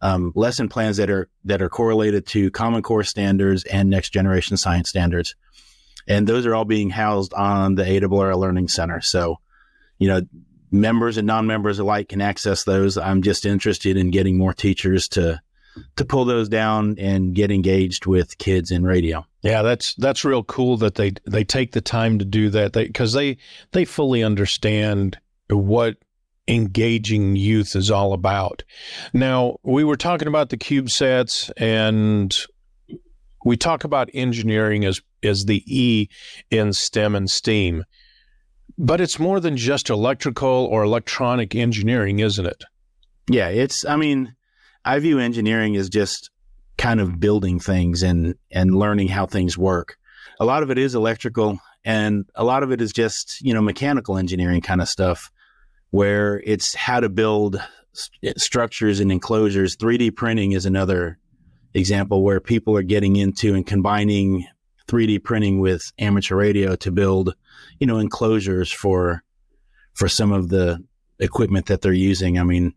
um, 0.01 0.33
lesson 0.35 0.69
plans 0.69 0.99
that 0.99 1.11
are 1.11 1.29
that 1.45 1.63
are 1.63 1.69
correlated 1.69 2.27
to 2.29 2.51
Common 2.51 2.83
Core 2.83 3.03
standards 3.03 3.65
and 3.65 3.91
next 3.91 4.11
generation 4.11 4.57
science 4.57 4.89
standards, 4.89 5.35
and 6.07 6.27
those 6.27 6.47
are 6.47 6.55
all 6.55 6.65
being 6.65 6.91
housed 6.91 7.35
on 7.35 7.75
the 7.75 7.83
ARRL 7.83 8.39
Learning 8.39 8.69
Center. 8.69 9.01
So, 9.01 9.41
you 9.99 10.09
know, 10.09 10.23
members 10.71 11.17
and 11.17 11.27
non-members 11.27 11.79
alike 11.79 12.11
can 12.11 12.21
access 12.21 12.65
those. 12.65 12.97
I'm 12.97 13.23
just 13.23 13.45
interested 13.45 13.97
in 13.97 14.11
getting 14.11 14.39
more 14.39 14.55
teachers 14.55 15.09
to 15.09 15.41
to 15.97 16.05
pull 16.05 16.25
those 16.25 16.49
down 16.49 16.97
and 16.99 17.35
get 17.35 17.51
engaged 17.51 18.07
with 18.07 18.39
kids 18.39 18.71
in 18.71 18.85
radio. 18.85 19.25
Yeah, 19.43 19.63
that's 19.63 19.95
that's 19.95 20.25
real 20.25 20.45
cool 20.45 20.77
that 20.79 20.95
they 20.95 21.13
they 21.27 21.45
take 21.45 21.73
the 21.73 21.81
time 21.81 22.19
to 22.19 22.25
do 22.25 22.51
that 22.51 22.73
They 22.73 22.87
because 22.87 23.13
they 23.13 23.39
they 23.73 23.85
fully 23.85 24.23
understand 24.23 25.19
what 25.51 25.97
engaging 26.49 27.37
youth 27.37 27.77
is 27.77 27.91
all 27.91 28.13
about. 28.13 28.65
Now, 29.13 29.59
we 29.63 29.85
were 29.85 29.97
talking 29.97 30.29
about 30.29 30.49
the 30.49 30.57
CubeSats 30.57 31.51
and 31.57 32.37
we 33.45 33.57
talk 33.57 33.85
about 33.85 34.11
engineering 34.15 34.85
as 34.85 35.01
as 35.23 35.45
the 35.45 35.63
E 35.67 36.09
in 36.51 36.73
STEM 36.73 37.15
and 37.15 37.31
STEAM. 37.31 37.85
But 38.77 39.01
it's 39.01 39.19
more 39.19 39.41
than 39.41 39.57
just 39.57 39.91
electrical 39.91 40.49
or 40.49 40.85
electronic 40.85 41.55
engineering, 41.55 42.21
isn't 42.21 42.47
it? 42.47 42.65
Yeah, 43.29 43.49
it's 43.49 43.85
I 43.85 43.97
mean, 43.97 44.35
I 44.85 44.99
view 45.01 45.19
engineering 45.19 45.77
as 45.77 45.89
just 45.89 46.31
kind 46.79 47.01
of 47.01 47.21
building 47.21 47.61
things 47.61 48.03
and 48.03 48.35
and 48.51 48.75
learning 48.75 49.09
how 49.09 49.27
things 49.27 49.59
work. 49.59 49.97
A 50.41 50.45
lot 50.45 50.63
of 50.63 50.71
it 50.71 50.79
is 50.79 50.95
electrical 50.95 51.59
and 51.85 52.25
a 52.35 52.45
lot 52.45 52.63
of 52.63 52.71
it 52.71 52.81
is 52.81 52.93
just, 52.93 53.41
you 53.41 53.53
know, 53.53 53.61
mechanical 53.61 54.17
engineering 54.17 54.61
kind 54.61 54.81
of 54.81 54.89
stuff 54.89 55.31
where 55.91 56.41
it's 56.45 56.75
how 56.75 57.01
to 57.01 57.09
build 57.09 57.61
st- 57.93 58.37
eh, 58.37 58.39
structures 58.39 59.01
and 59.01 59.11
enclosures. 59.11 59.77
3D 59.77 60.15
printing 60.15 60.53
is 60.53 60.67
another 60.67 61.19
example 61.75 62.23
where 62.23 62.41
people 62.41 62.77
are 62.77 62.83
getting 62.83 63.17
into 63.17 63.55
and 63.55 63.67
combining 63.67 64.47
3D 64.89 65.23
printing 65.23 65.61
with 65.61 65.93
amateur 65.99 66.37
radio 66.37 66.77
to 66.77 66.91
build, 66.91 67.35
you 67.79 67.87
know, 67.87 67.99
enclosures 67.99 68.71
for 68.71 69.23
for 69.95 70.09
some 70.09 70.33
of 70.33 70.49
the 70.49 70.83
equipment 71.19 71.67
that 71.67 71.83
they're 71.83 71.93
using. 71.93 72.39
I 72.39 72.45
mean, 72.45 72.73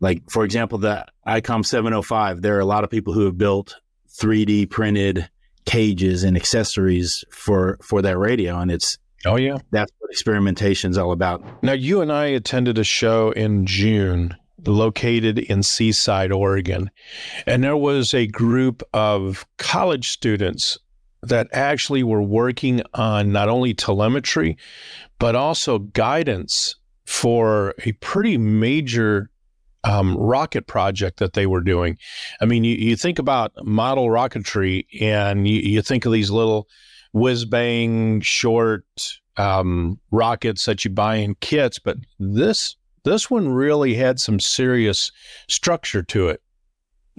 like 0.00 0.22
for 0.30 0.44
example, 0.44 0.78
the 0.78 1.06
ICOM 1.26 1.64
705, 1.64 2.42
there 2.42 2.56
are 2.56 2.60
a 2.60 2.64
lot 2.64 2.82
of 2.82 2.90
people 2.90 3.12
who 3.12 3.24
have 3.26 3.38
built 3.38 3.76
3D 4.18 4.70
printed 4.70 5.28
cages 5.64 6.24
and 6.24 6.36
accessories 6.36 7.24
for 7.30 7.78
for 7.82 8.02
that 8.02 8.18
radio 8.18 8.58
and 8.58 8.70
it's 8.70 8.98
Oh 9.24 9.36
yeah. 9.36 9.58
That's 9.70 9.92
what 9.98 10.10
experimentation 10.10 10.90
is 10.90 10.98
all 10.98 11.12
about. 11.12 11.42
Now, 11.62 11.72
you 11.72 12.00
and 12.00 12.12
I 12.12 12.26
attended 12.26 12.78
a 12.78 12.84
show 12.84 13.30
in 13.30 13.66
June 13.66 14.36
located 14.64 15.38
in 15.38 15.62
Seaside, 15.62 16.32
Oregon, 16.32 16.90
and 17.46 17.64
there 17.64 17.76
was 17.76 18.14
a 18.14 18.26
group 18.26 18.82
of 18.92 19.46
college 19.58 20.10
students 20.10 20.78
that 21.22 21.48
actually 21.52 22.02
were 22.02 22.22
working 22.22 22.82
on 22.94 23.32
not 23.32 23.48
only 23.48 23.74
telemetry, 23.74 24.56
but 25.18 25.36
also 25.36 25.78
guidance 25.78 26.76
for 27.06 27.74
a 27.84 27.92
pretty 27.92 28.38
major 28.38 29.30
um, 29.84 30.16
rocket 30.16 30.66
project 30.66 31.18
that 31.18 31.32
they 31.32 31.46
were 31.46 31.60
doing. 31.60 31.96
I 32.40 32.44
mean, 32.44 32.64
you, 32.64 32.74
you 32.74 32.96
think 32.96 33.18
about 33.18 33.52
model 33.64 34.06
rocketry 34.06 34.86
and 35.00 35.46
you, 35.46 35.60
you 35.60 35.82
think 35.82 36.06
of 36.06 36.12
these 36.12 36.30
little 36.30 36.68
whiz 37.12 37.44
bang 37.44 38.20
short 38.20 38.84
um, 39.36 39.98
rockets 40.10 40.64
that 40.66 40.84
you 40.84 40.90
buy 40.90 41.16
in 41.16 41.34
kits, 41.36 41.78
but 41.78 41.96
this 42.18 42.76
this 43.04 43.30
one 43.30 43.48
really 43.48 43.94
had 43.94 44.20
some 44.20 44.38
serious 44.38 45.10
structure 45.48 46.02
to 46.04 46.28
it. 46.28 46.40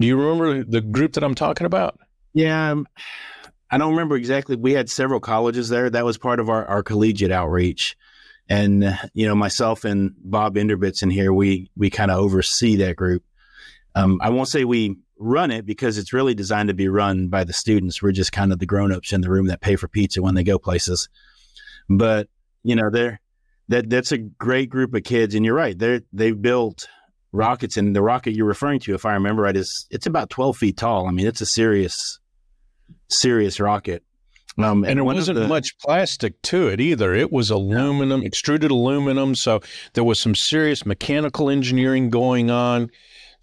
Do 0.00 0.06
you 0.06 0.16
remember 0.16 0.64
the 0.64 0.80
group 0.80 1.12
that 1.12 1.24
I'm 1.24 1.34
talking 1.34 1.66
about? 1.66 1.98
Yeah, 2.32 2.70
um, 2.72 2.86
I 3.70 3.78
don't 3.78 3.90
remember 3.90 4.16
exactly. 4.16 4.56
We 4.56 4.72
had 4.72 4.90
several 4.90 5.20
colleges 5.20 5.68
there. 5.68 5.90
That 5.90 6.04
was 6.04 6.18
part 6.18 6.40
of 6.40 6.48
our, 6.48 6.64
our 6.66 6.82
collegiate 6.82 7.32
outreach. 7.32 7.96
And 8.48 8.98
you 9.14 9.26
know, 9.26 9.34
myself 9.34 9.84
and 9.84 10.14
Bob 10.18 10.56
Inderbitzen 10.56 11.12
here, 11.12 11.32
we 11.32 11.70
we 11.76 11.90
kind 11.90 12.10
of 12.10 12.18
oversee 12.18 12.76
that 12.76 12.96
group. 12.96 13.24
Um, 13.94 14.18
I 14.22 14.30
won't 14.30 14.48
say 14.48 14.64
we 14.64 14.96
run 15.18 15.50
it 15.50 15.64
because 15.64 15.98
it's 15.98 16.12
really 16.12 16.34
designed 16.34 16.68
to 16.68 16.74
be 16.74 16.88
run 16.88 17.28
by 17.28 17.44
the 17.44 17.52
students. 17.52 18.02
We're 18.02 18.12
just 18.12 18.32
kind 18.32 18.52
of 18.52 18.58
the 18.58 18.66
grown-ups 18.66 19.12
in 19.12 19.20
the 19.20 19.30
room 19.30 19.46
that 19.46 19.60
pay 19.60 19.76
for 19.76 19.88
pizza 19.88 20.22
when 20.22 20.34
they 20.34 20.44
go 20.44 20.58
places. 20.58 21.08
But 21.88 22.28
you 22.62 22.74
know, 22.74 22.90
they're 22.90 23.20
that 23.68 23.88
that's 23.88 24.12
a 24.12 24.18
great 24.18 24.70
group 24.70 24.94
of 24.94 25.04
kids, 25.04 25.34
and 25.34 25.44
you're 25.44 25.54
right. 25.54 25.78
They 25.78 26.00
they 26.12 26.32
built 26.32 26.88
rockets, 27.32 27.76
and 27.76 27.94
the 27.94 28.02
rocket 28.02 28.34
you're 28.34 28.46
referring 28.46 28.80
to, 28.80 28.94
if 28.94 29.04
I 29.04 29.14
remember 29.14 29.42
right, 29.42 29.56
is 29.56 29.86
it's 29.90 30.06
about 30.06 30.30
12 30.30 30.56
feet 30.56 30.76
tall. 30.76 31.06
I 31.06 31.10
mean, 31.10 31.26
it's 31.26 31.40
a 31.40 31.46
serious, 31.46 32.18
serious 33.08 33.60
rocket. 33.60 34.02
Um, 34.56 34.84
and, 34.84 34.90
and 34.90 34.98
there 34.98 35.04
wasn't 35.04 35.38
the, 35.38 35.48
much 35.48 35.76
plastic 35.78 36.40
to 36.42 36.68
it 36.68 36.80
either. 36.80 37.12
It 37.12 37.32
was 37.32 37.50
aluminum, 37.50 38.22
extruded 38.22 38.70
aluminum. 38.70 39.34
So 39.34 39.60
there 39.94 40.04
was 40.04 40.20
some 40.20 40.36
serious 40.36 40.86
mechanical 40.86 41.50
engineering 41.50 42.08
going 42.08 42.50
on, 42.52 42.90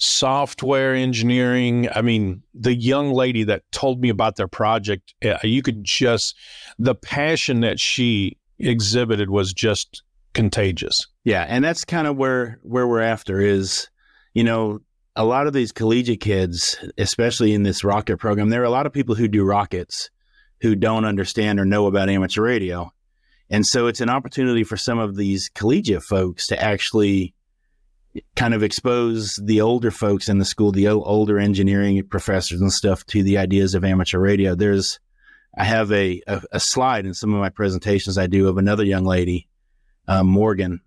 software 0.01 0.95
engineering. 0.95 1.87
I 1.93 2.01
mean, 2.01 2.41
the 2.55 2.73
young 2.73 3.13
lady 3.13 3.43
that 3.43 3.63
told 3.71 4.01
me 4.01 4.09
about 4.09 4.35
their 4.35 4.47
project, 4.47 5.13
uh, 5.23 5.37
you 5.43 5.61
could 5.61 5.83
just, 5.83 6.35
the 6.79 6.95
passion 6.95 7.61
that 7.61 7.79
she 7.79 8.37
exhibited 8.57 9.29
was 9.29 9.53
just 9.53 10.01
contagious. 10.33 11.05
Yeah, 11.23 11.45
and 11.47 11.63
that's 11.63 11.85
kind 11.85 12.07
of 12.07 12.17
where 12.17 12.59
where 12.63 12.87
we're 12.87 13.01
after 13.01 13.39
is, 13.39 13.89
you 14.33 14.43
know, 14.43 14.79
a 15.15 15.23
lot 15.23 15.45
of 15.45 15.53
these 15.53 15.71
collegiate 15.71 16.21
kids, 16.21 16.77
especially 16.97 17.53
in 17.53 17.61
this 17.61 17.83
rocket 17.83 18.17
program, 18.17 18.49
there 18.49 18.61
are 18.61 18.65
a 18.65 18.71
lot 18.71 18.87
of 18.87 18.93
people 18.93 19.13
who 19.13 19.27
do 19.27 19.43
rockets 19.43 20.09
who 20.61 20.75
don't 20.75 21.05
understand 21.05 21.59
or 21.59 21.65
know 21.65 21.85
about 21.85 22.09
amateur 22.09 22.41
radio. 22.41 22.91
And 23.51 23.67
so 23.67 23.87
it's 23.87 24.01
an 24.01 24.09
opportunity 24.09 24.63
for 24.63 24.77
some 24.77 24.97
of 24.97 25.15
these 25.15 25.49
collegiate 25.49 26.03
folks 26.03 26.47
to 26.47 26.59
actually 26.59 27.35
kind 28.35 28.53
of 28.53 28.63
expose 28.63 29.37
the 29.37 29.61
older 29.61 29.91
folks 29.91 30.29
in 30.29 30.37
the 30.37 30.45
school, 30.45 30.71
the 30.71 30.87
older 30.87 31.39
engineering 31.39 32.05
professors 32.07 32.61
and 32.61 32.71
stuff 32.71 33.05
to 33.07 33.23
the 33.23 33.37
ideas 33.37 33.73
of 33.73 33.85
amateur 33.85 34.19
radio. 34.19 34.55
There's, 34.55 34.99
I 35.57 35.63
have 35.63 35.91
a, 35.91 36.21
a, 36.27 36.41
a 36.53 36.59
slide 36.59 37.05
in 37.05 37.13
some 37.13 37.33
of 37.33 37.39
my 37.39 37.49
presentations 37.49 38.17
I 38.17 38.27
do 38.27 38.47
of 38.47 38.57
another 38.57 38.83
young 38.83 39.05
lady, 39.05 39.47
uh, 40.07 40.23
Morgan, 40.23 40.81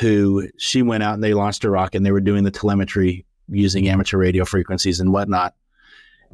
who 0.00 0.48
she 0.56 0.82
went 0.82 1.02
out 1.02 1.14
and 1.14 1.24
they 1.24 1.34
launched 1.34 1.64
a 1.64 1.70
rocket 1.70 1.98
and 1.98 2.06
they 2.06 2.12
were 2.12 2.20
doing 2.20 2.44
the 2.44 2.50
telemetry 2.50 3.26
using 3.48 3.88
amateur 3.88 4.16
radio 4.16 4.44
frequencies 4.44 5.00
and 5.00 5.12
whatnot. 5.12 5.54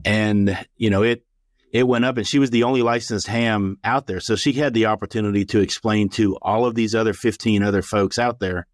And, 0.04 0.56
you 0.76 0.90
know, 0.90 1.02
it, 1.02 1.24
it 1.72 1.88
went 1.88 2.04
up 2.04 2.18
and 2.18 2.26
she 2.26 2.38
was 2.38 2.50
the 2.50 2.64
only 2.64 2.82
licensed 2.82 3.26
ham 3.26 3.78
out 3.82 4.06
there. 4.06 4.20
So 4.20 4.36
she 4.36 4.52
had 4.52 4.74
the 4.74 4.86
opportunity 4.86 5.44
to 5.46 5.60
explain 5.60 6.08
to 6.10 6.36
all 6.40 6.66
of 6.66 6.74
these 6.74 6.94
other 6.94 7.14
15 7.14 7.62
other 7.62 7.82
folks 7.82 8.18
out 8.18 8.38
there 8.38 8.66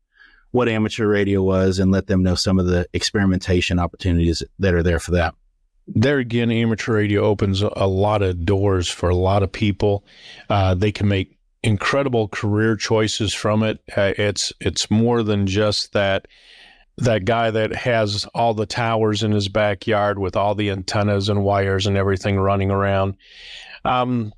what 0.52 0.68
amateur 0.68 1.06
radio 1.06 1.42
was 1.42 1.78
and 1.78 1.90
let 1.90 2.06
them 2.06 2.22
know 2.22 2.34
some 2.34 2.58
of 2.58 2.66
the 2.66 2.86
experimentation 2.92 3.78
opportunities 3.78 4.42
that 4.58 4.74
are 4.74 4.82
there 4.82 5.00
for 5.00 5.10
that. 5.12 5.34
There 5.88 6.18
again, 6.18 6.50
amateur 6.52 6.94
radio 6.94 7.22
opens 7.22 7.60
a 7.62 7.86
lot 7.86 8.22
of 8.22 8.44
doors 8.44 8.88
for 8.88 9.08
a 9.08 9.16
lot 9.16 9.42
of 9.42 9.50
people. 9.50 10.04
Uh, 10.48 10.74
they 10.74 10.92
can 10.92 11.08
make 11.08 11.36
incredible 11.62 12.28
career 12.28 12.76
choices 12.76 13.34
from 13.34 13.62
it. 13.62 13.80
Uh, 13.96 14.12
it's 14.16 14.52
it's 14.60 14.90
more 14.90 15.22
than 15.22 15.46
just 15.46 15.92
that 15.92 16.28
that 16.98 17.24
guy 17.24 17.50
that 17.50 17.74
has 17.74 18.26
all 18.34 18.54
the 18.54 18.66
towers 18.66 19.22
in 19.22 19.32
his 19.32 19.48
backyard 19.48 20.18
with 20.18 20.36
all 20.36 20.54
the 20.54 20.70
antennas 20.70 21.28
and 21.28 21.42
wires 21.42 21.86
and 21.86 21.96
everything 21.96 22.38
running 22.38 22.70
around. 22.70 23.16
Um, 23.84 24.32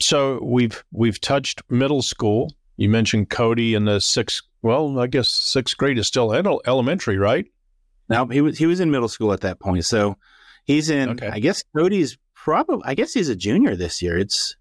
so 0.00 0.42
we've 0.42 0.84
we've 0.92 1.20
touched 1.20 1.62
middle 1.68 2.02
school. 2.02 2.54
You 2.78 2.88
mentioned 2.88 3.28
Cody 3.28 3.74
in 3.74 3.84
the 3.84 4.00
sixth. 4.00 4.42
Well, 4.62 4.98
I 4.98 5.08
guess 5.08 5.28
sixth 5.28 5.76
grade 5.76 5.98
is 5.98 6.06
still 6.06 6.32
elementary, 6.32 7.18
right? 7.18 7.44
Now 8.08 8.26
he 8.26 8.40
was 8.40 8.56
he 8.56 8.66
was 8.66 8.80
in 8.80 8.90
middle 8.90 9.08
school 9.08 9.32
at 9.32 9.42
that 9.42 9.60
point. 9.60 9.84
So 9.84 10.16
he's 10.64 10.88
in. 10.88 11.10
Okay. 11.10 11.28
I 11.28 11.40
guess 11.40 11.62
Cody's 11.76 12.16
probably. 12.34 12.84
I 12.86 12.94
guess 12.94 13.12
he's 13.12 13.28
a 13.28 13.36
junior 13.36 13.76
this 13.76 14.00
year. 14.00 14.16
It's 14.16 14.56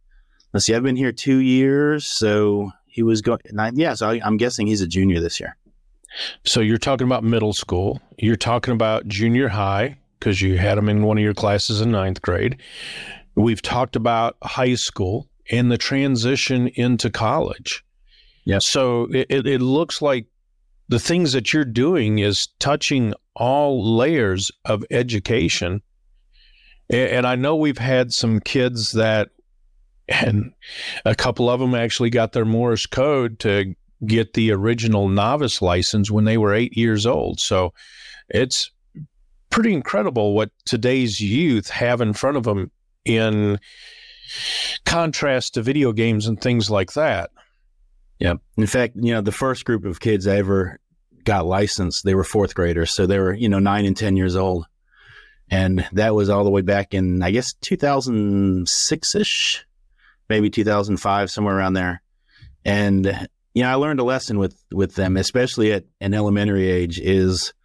let's 0.51 0.65
see. 0.65 0.73
I've 0.73 0.83
been 0.83 0.95
here 0.95 1.11
two 1.11 1.37
years, 1.37 2.05
so 2.05 2.71
he 2.87 3.03
was 3.03 3.21
going. 3.21 3.39
Yeah, 3.75 3.93
so 3.93 4.09
I, 4.09 4.19
I'm 4.23 4.37
guessing 4.37 4.65
he's 4.67 4.81
a 4.81 4.87
junior 4.87 5.19
this 5.21 5.39
year. 5.39 5.55
So 6.43 6.59
you're 6.59 6.79
talking 6.79 7.05
about 7.05 7.23
middle 7.23 7.53
school. 7.53 8.01
You're 8.17 8.35
talking 8.35 8.73
about 8.73 9.07
junior 9.07 9.47
high 9.47 9.99
because 10.19 10.41
you 10.41 10.57
had 10.57 10.77
them 10.77 10.89
in 10.89 11.03
one 11.03 11.19
of 11.19 11.23
your 11.23 11.35
classes 11.35 11.81
in 11.81 11.91
ninth 11.91 12.23
grade. 12.23 12.59
We've 13.35 13.61
talked 13.61 13.95
about 13.95 14.37
high 14.41 14.73
school 14.73 15.27
and 15.51 15.71
the 15.71 15.77
transition 15.77 16.69
into 16.69 17.11
college. 17.11 17.83
Yeah. 18.47 18.59
So 18.59 19.09
it, 19.11 19.45
it 19.45 19.59
looks 19.59 20.01
like 20.01 20.27
the 20.87 20.99
things 20.99 21.33
that 21.33 21.51
you're 21.51 21.65
doing 21.65 22.19
is 22.19 22.47
touching 22.59 23.13
all 23.35 23.97
layers 23.97 24.53
of 24.63 24.85
education. 24.89 25.81
And 26.89 27.27
I 27.27 27.35
know 27.35 27.57
we've 27.57 27.77
had 27.77 28.13
some 28.13 28.39
kids 28.39 28.93
that, 28.93 29.31
and 30.07 30.53
a 31.03 31.13
couple 31.13 31.49
of 31.49 31.59
them 31.59 31.75
actually 31.75 32.09
got 32.09 32.31
their 32.31 32.45
Morse 32.45 32.85
code 32.85 33.37
to 33.39 33.75
get 34.05 34.31
the 34.31 34.53
original 34.53 35.09
novice 35.09 35.61
license 35.61 36.09
when 36.09 36.23
they 36.23 36.37
were 36.37 36.53
eight 36.53 36.77
years 36.77 37.05
old. 37.05 37.41
So 37.41 37.73
it's 38.29 38.71
pretty 39.49 39.73
incredible 39.73 40.33
what 40.33 40.51
today's 40.63 41.19
youth 41.19 41.69
have 41.69 41.99
in 41.99 42.13
front 42.13 42.37
of 42.37 42.43
them 42.43 42.71
in 43.03 43.59
contrast 44.85 45.55
to 45.55 45.61
video 45.61 45.91
games 45.91 46.27
and 46.27 46.39
things 46.39 46.71
like 46.71 46.93
that. 46.93 47.29
Yeah. 48.19 48.33
In 48.57 48.67
fact, 48.67 48.95
you 48.95 49.13
know, 49.13 49.21
the 49.21 49.31
first 49.31 49.65
group 49.65 49.85
of 49.85 49.99
kids 49.99 50.27
I 50.27 50.37
ever 50.37 50.79
got 51.23 51.45
licensed, 51.45 52.03
they 52.03 52.15
were 52.15 52.23
fourth 52.23 52.55
graders. 52.55 52.91
So 52.91 53.05
they 53.05 53.19
were, 53.19 53.33
you 53.33 53.49
know, 53.49 53.59
nine 53.59 53.85
and 53.85 53.95
10 53.95 54.15
years 54.15 54.35
old. 54.35 54.65
And 55.49 55.87
that 55.93 56.15
was 56.15 56.29
all 56.29 56.43
the 56.43 56.49
way 56.49 56.61
back 56.61 56.93
in, 56.93 57.21
I 57.21 57.31
guess, 57.31 57.53
2006 57.61 59.15
ish, 59.15 59.65
maybe 60.29 60.49
2005, 60.49 61.31
somewhere 61.31 61.57
around 61.57 61.73
there. 61.73 62.01
And 62.65 63.29
you 63.57 63.63
know, 63.63 63.71
I 63.71 63.73
learned 63.73 63.99
a 63.99 64.03
lesson 64.03 64.37
with 64.37 64.55
with 64.71 64.93
them, 64.93 65.17
especially 65.17 65.71
at 65.71 65.85
an 65.99 66.13
elementary 66.13 66.69
age. 66.69 66.99
Is 66.99 67.55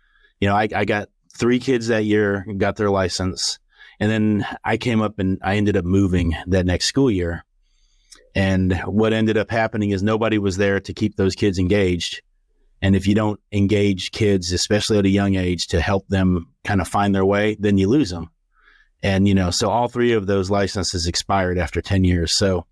you 0.41 0.49
know, 0.49 0.57
I, 0.57 0.67
I 0.75 0.87
got 0.87 1.11
three 1.37 1.59
kids 1.59 1.89
that 1.89 2.07
year, 2.07 2.47
got 2.57 2.77
their 2.77 2.89
license, 2.89 3.59
and 4.01 4.11
then 4.11 4.47
I 4.65 4.79
came 4.79 5.03
up 5.03 5.19
and 5.19 5.39
I 5.43 5.57
ended 5.57 5.77
up 5.77 5.85
moving 5.85 6.35
that 6.47 6.65
next 6.65 6.87
school 6.87 7.11
year. 7.11 7.45
And 8.35 8.79
what 8.81 9.13
ended 9.13 9.37
up 9.37 9.51
happening 9.51 9.91
is 9.91 10.03
nobody 10.03 10.39
was 10.39 10.57
there 10.57 10.81
to 10.81 10.95
keep 10.95 11.17
those 11.17 11.35
kids 11.35 11.59
engaged. 11.59 12.23
And 12.81 12.97
if 12.97 13.07
you 13.07 13.15
don't 13.15 13.41
engage 13.53 14.11
kids, 14.11 14.53
especially 14.53 14.99
at 14.99 15.05
a 15.05 15.11
young 15.11 15.37
age, 15.37 15.69
to 15.69 15.81
help 15.81 16.09
them 16.09 16.49
kind 16.65 16.81
of 16.81 16.89
find 16.89 17.15
their 17.15 17.25
way, 17.25 17.57
then 17.61 17.79
you 17.79 17.89
lose 17.89 18.11
them. 18.11 18.31
And, 19.03 19.29
you 19.29 19.35
know, 19.35 19.51
so 19.51 19.69
all 19.69 19.89
three 19.89 20.13
of 20.13 20.27
those 20.27 20.51
licenses 20.51 21.07
expired 21.07 21.59
after 21.59 21.81
10 21.81 22.05
years. 22.05 22.33
So 22.33 22.67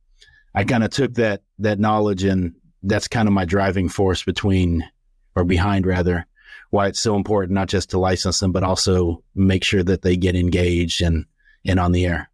I 0.55 0.65
kind 0.65 0.83
of 0.83 0.91
took 0.91 1.15
that, 1.15 1.43
that 1.59 1.79
knowledge 1.79 2.25
and 2.25 2.55
that's 2.83 3.09
kind 3.09 3.29
of 3.29 3.35
my 3.35 3.45
driving 3.45 3.89
force 3.89 4.25
between 4.25 4.89
or 5.37 5.45
behind 5.45 5.87
rather 5.87 6.27
why 6.71 6.87
it's 6.87 7.01
so 7.01 7.17
important 7.17 7.55
not 7.55 7.69
just 7.69 7.91
to 7.91 7.99
license 7.99 8.41
them 8.41 8.53
but 8.53 8.63
also 8.63 9.23
make 9.35 9.65
sure 9.65 9.83
that 9.83 10.03
they 10.03 10.17
get 10.17 10.37
engaged 10.37 11.03
and 11.03 11.27
and 11.65 11.79
on 11.79 11.93
the 11.93 12.07
air 12.07 12.31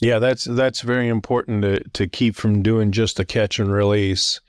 yeah 0.00 0.18
that's 0.18 0.44
that's 0.44 0.80
very 0.80 1.08
important 1.08 1.62
to 1.62 1.80
to 1.90 2.06
keep 2.06 2.36
from 2.36 2.62
doing 2.62 2.92
just 2.92 3.20
a 3.20 3.24
catch 3.24 3.58
and 3.58 3.72
release 3.72 4.40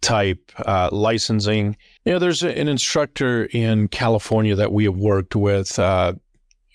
type 0.00 0.50
uh, 0.66 0.88
licensing 0.90 1.76
you 2.04 2.12
know 2.12 2.18
there's 2.18 2.42
an 2.42 2.68
instructor 2.68 3.44
in 3.52 3.88
california 3.88 4.54
that 4.54 4.72
we 4.72 4.84
have 4.84 4.96
worked 4.96 5.36
with 5.36 5.78
uh, 5.78 6.12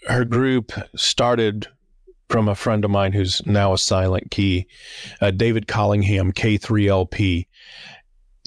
her 0.07 0.23
group 0.23 0.71
started 0.95 1.67
from 2.29 2.47
a 2.47 2.55
friend 2.55 2.85
of 2.85 2.91
mine 2.91 3.11
who's 3.11 3.45
now 3.45 3.73
a 3.73 3.77
silent 3.77 4.31
key 4.31 4.65
uh, 5.21 5.31
david 5.31 5.67
collingham 5.67 6.31
k3lp 6.31 7.45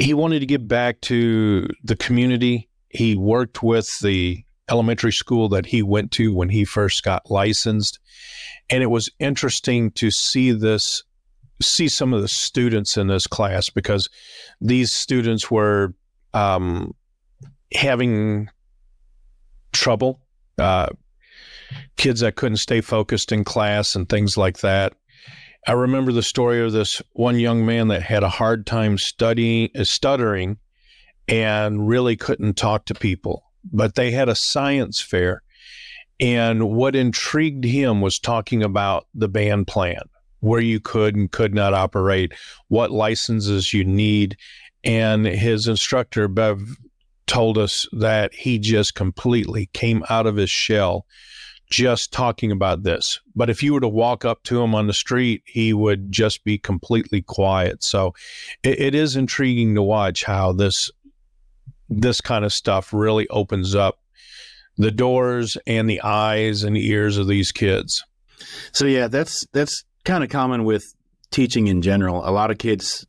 he 0.00 0.14
wanted 0.14 0.40
to 0.40 0.46
give 0.46 0.66
back 0.66 1.00
to 1.02 1.68
the 1.85 1.96
community. 1.96 2.68
He 2.88 3.16
worked 3.16 3.62
with 3.62 3.98
the 4.00 4.42
elementary 4.70 5.12
school 5.12 5.48
that 5.48 5.66
he 5.66 5.83
went 5.83 6.12
to 6.12 6.33
when 6.35 6.48
he 6.48 6.64
first 6.64 7.02
got 7.02 7.30
licensed. 7.30 7.98
And 8.68 8.83
it 8.83 8.87
was 8.87 9.11
interesting 9.18 9.90
to 9.92 10.11
see 10.11 10.52
this, 10.52 11.02
see 11.61 11.88
some 11.88 12.14
of 12.14 12.22
the 12.22 12.28
students 12.28 12.96
in 12.96 13.09
this 13.09 13.26
class 13.26 13.68
because 13.70 14.09
these 14.61 14.92
students 14.92 15.50
were 15.50 15.94
um, 16.35 16.94
having 17.72 18.48
trouble. 19.72 20.20
Uh, 20.59 20.88
kids 21.96 22.20
that 22.20 22.37
couldn't 22.37 22.56
stay 22.56 22.80
focused 22.80 23.33
in 23.33 23.44
class 23.44 23.94
and 23.94 24.09
things 24.09 24.37
like 24.37 24.59
that. 24.59 24.92
I 25.66 25.72
remember 25.72 26.12
the 26.12 26.22
story 26.22 26.62
of 26.62 26.72
this 26.72 27.02
one 27.12 27.38
young 27.38 27.66
man 27.66 27.88
that 27.88 28.02
had 28.02 28.22
a 28.22 28.28
hard 28.28 28.66
time 28.66 28.96
studying, 28.98 29.68
stuttering, 29.83 30.59
and 31.28 31.87
really 31.87 32.16
couldn't 32.16 32.54
talk 32.54 32.87
to 32.87 32.94
people. 32.94 33.49
But 33.64 33.94
they 33.94 34.11
had 34.11 34.29
a 34.29 34.35
science 34.35 35.01
fair, 35.01 35.42
and 36.18 36.70
what 36.70 36.96
intrigued 36.96 37.64
him 37.64 38.01
was 38.01 38.18
talking 38.18 38.62
about 38.62 39.07
the 39.14 39.29
band 39.29 39.66
plan, 39.66 40.03
where 40.40 40.61
you 40.61 40.81
could 40.81 41.16
and 41.16 41.31
could 41.31 41.55
not 41.55 41.75
operate, 41.75 42.33
what 42.68 42.90
licenses 42.90 43.73
you 43.73 43.85
need, 43.85 44.37
and 44.85 45.27
his 45.27 45.66
instructor 45.66 46.29
Bev 46.29 46.77
told 47.27 47.59
us 47.59 47.87
that 47.92 48.35
he 48.35 48.59
just 48.59 48.94
completely 48.94 49.70
came 49.73 50.05
out 50.11 50.27
of 50.27 50.37
his 50.37 50.51
shell 50.51 51.07
just 51.70 52.12
talking 52.12 52.51
about 52.51 52.83
this. 52.83 53.20
But 53.37 53.49
if 53.49 53.62
you 53.62 53.73
were 53.73 53.81
to 53.81 53.88
walk 53.88 54.25
up 54.25 54.42
to 54.44 54.61
him 54.61 54.75
on 54.75 54.88
the 54.88 54.92
street, 54.92 55.42
he 55.46 55.73
would 55.73 56.11
just 56.11 56.42
be 56.42 56.59
completely 56.59 57.23
quiet. 57.23 57.85
So 57.85 58.12
it, 58.64 58.81
it 58.81 58.94
is 58.94 59.14
intriguing 59.14 59.77
to 59.77 59.83
watch 59.83 60.25
how 60.25 60.53
this 60.53 60.90
this 61.90 62.20
kind 62.20 62.44
of 62.44 62.53
stuff 62.53 62.92
really 62.92 63.29
opens 63.29 63.74
up 63.74 63.98
the 64.79 64.90
doors 64.90 65.59
and 65.66 65.90
the 65.90 66.00
eyes 66.00 66.62
and 66.62 66.76
ears 66.76 67.18
of 67.18 67.26
these 67.26 67.53
kids. 67.53 68.03
So 68.72 68.87
yeah, 68.87 69.09
that's 69.09 69.44
that's 69.53 69.85
kind 70.05 70.24
of 70.24 70.31
common 70.31 70.64
with 70.64 70.94
teaching 71.31 71.66
in 71.66 71.83
general. 71.83 72.26
A 72.26 72.31
lot 72.31 72.50
of 72.50 72.59
kids 72.59 73.07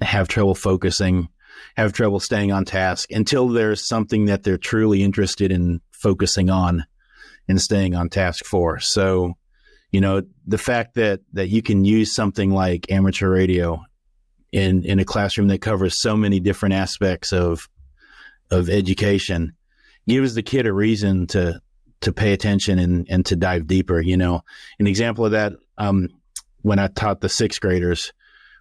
have 0.00 0.26
trouble 0.26 0.54
focusing, 0.54 1.28
have 1.76 1.92
trouble 1.92 2.18
staying 2.18 2.50
on 2.50 2.64
task 2.64 3.12
until 3.12 3.48
there's 3.48 3.86
something 3.86 4.24
that 4.24 4.42
they're 4.42 4.58
truly 4.58 5.02
interested 5.02 5.52
in 5.52 5.80
focusing 5.92 6.50
on 6.50 6.84
and 7.48 7.60
staying 7.60 7.94
on 7.94 8.08
task 8.08 8.44
for. 8.44 8.80
So, 8.80 9.34
you 9.90 10.00
know, 10.00 10.22
the 10.46 10.58
fact 10.58 10.94
that 10.94 11.20
that 11.34 11.48
you 11.48 11.62
can 11.62 11.84
use 11.84 12.12
something 12.12 12.50
like 12.50 12.90
amateur 12.90 13.30
radio 13.30 13.84
in 14.50 14.84
in 14.84 14.98
a 14.98 15.04
classroom 15.04 15.48
that 15.48 15.60
covers 15.60 15.96
so 15.96 16.16
many 16.16 16.40
different 16.40 16.74
aspects 16.74 17.32
of 17.32 17.68
of 18.52 18.68
education 18.68 19.54
gives 20.06 20.34
the 20.34 20.42
kid 20.42 20.66
a 20.66 20.72
reason 20.72 21.26
to 21.28 21.60
to 22.02 22.12
pay 22.12 22.32
attention 22.32 22.78
and 22.78 23.06
and 23.08 23.26
to 23.26 23.36
dive 23.36 23.66
deeper. 23.66 24.00
You 24.00 24.16
know, 24.16 24.42
an 24.78 24.86
example 24.86 25.24
of 25.24 25.32
that 25.32 25.54
um, 25.78 26.08
when 26.60 26.78
I 26.78 26.88
taught 26.88 27.20
the 27.20 27.28
sixth 27.28 27.60
graders, 27.60 28.12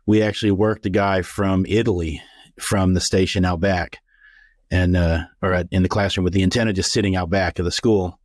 we 0.05 0.21
actually 0.23 0.51
worked 0.51 0.85
a 0.85 0.89
guy 0.89 1.21
from 1.21 1.65
Italy 1.67 2.21
from 2.59 2.93
the 2.93 3.01
station 3.01 3.45
out 3.45 3.59
back, 3.59 3.99
and 4.71 4.95
uh, 4.95 5.25
or 5.41 5.63
in 5.71 5.83
the 5.83 5.89
classroom 5.89 6.23
with 6.23 6.33
the 6.33 6.43
antenna 6.43 6.73
just 6.73 6.91
sitting 6.91 7.15
out 7.15 7.29
back 7.29 7.59
of 7.59 7.65
the 7.65 7.71
school. 7.71 8.17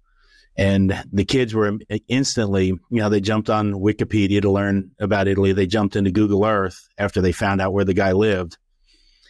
And 0.59 1.05
the 1.13 1.27
kids 1.27 1.53
were 1.53 1.79
instantly, 2.09 2.69
you 2.69 2.81
know, 2.91 3.11
they 3.11 3.21
jumped 3.21 3.51
on 3.51 3.75
Wikipedia 3.75 4.41
to 4.41 4.51
learn 4.51 4.91
about 4.99 5.29
Italy. 5.29 5.53
They 5.53 5.67
jumped 5.67 5.97
into 5.97 6.11
Google 6.11 6.47
Earth 6.47 6.89
after 6.97 7.21
they 7.21 7.33
found 7.33 7.61
out 7.61 7.75
where 7.75 7.85
the 7.85 7.93
guy 7.93 8.13
lived 8.13 8.57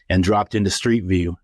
and 0.09 0.23
dropped 0.23 0.55
into 0.55 0.71
Street 0.71 1.03
View 1.03 1.37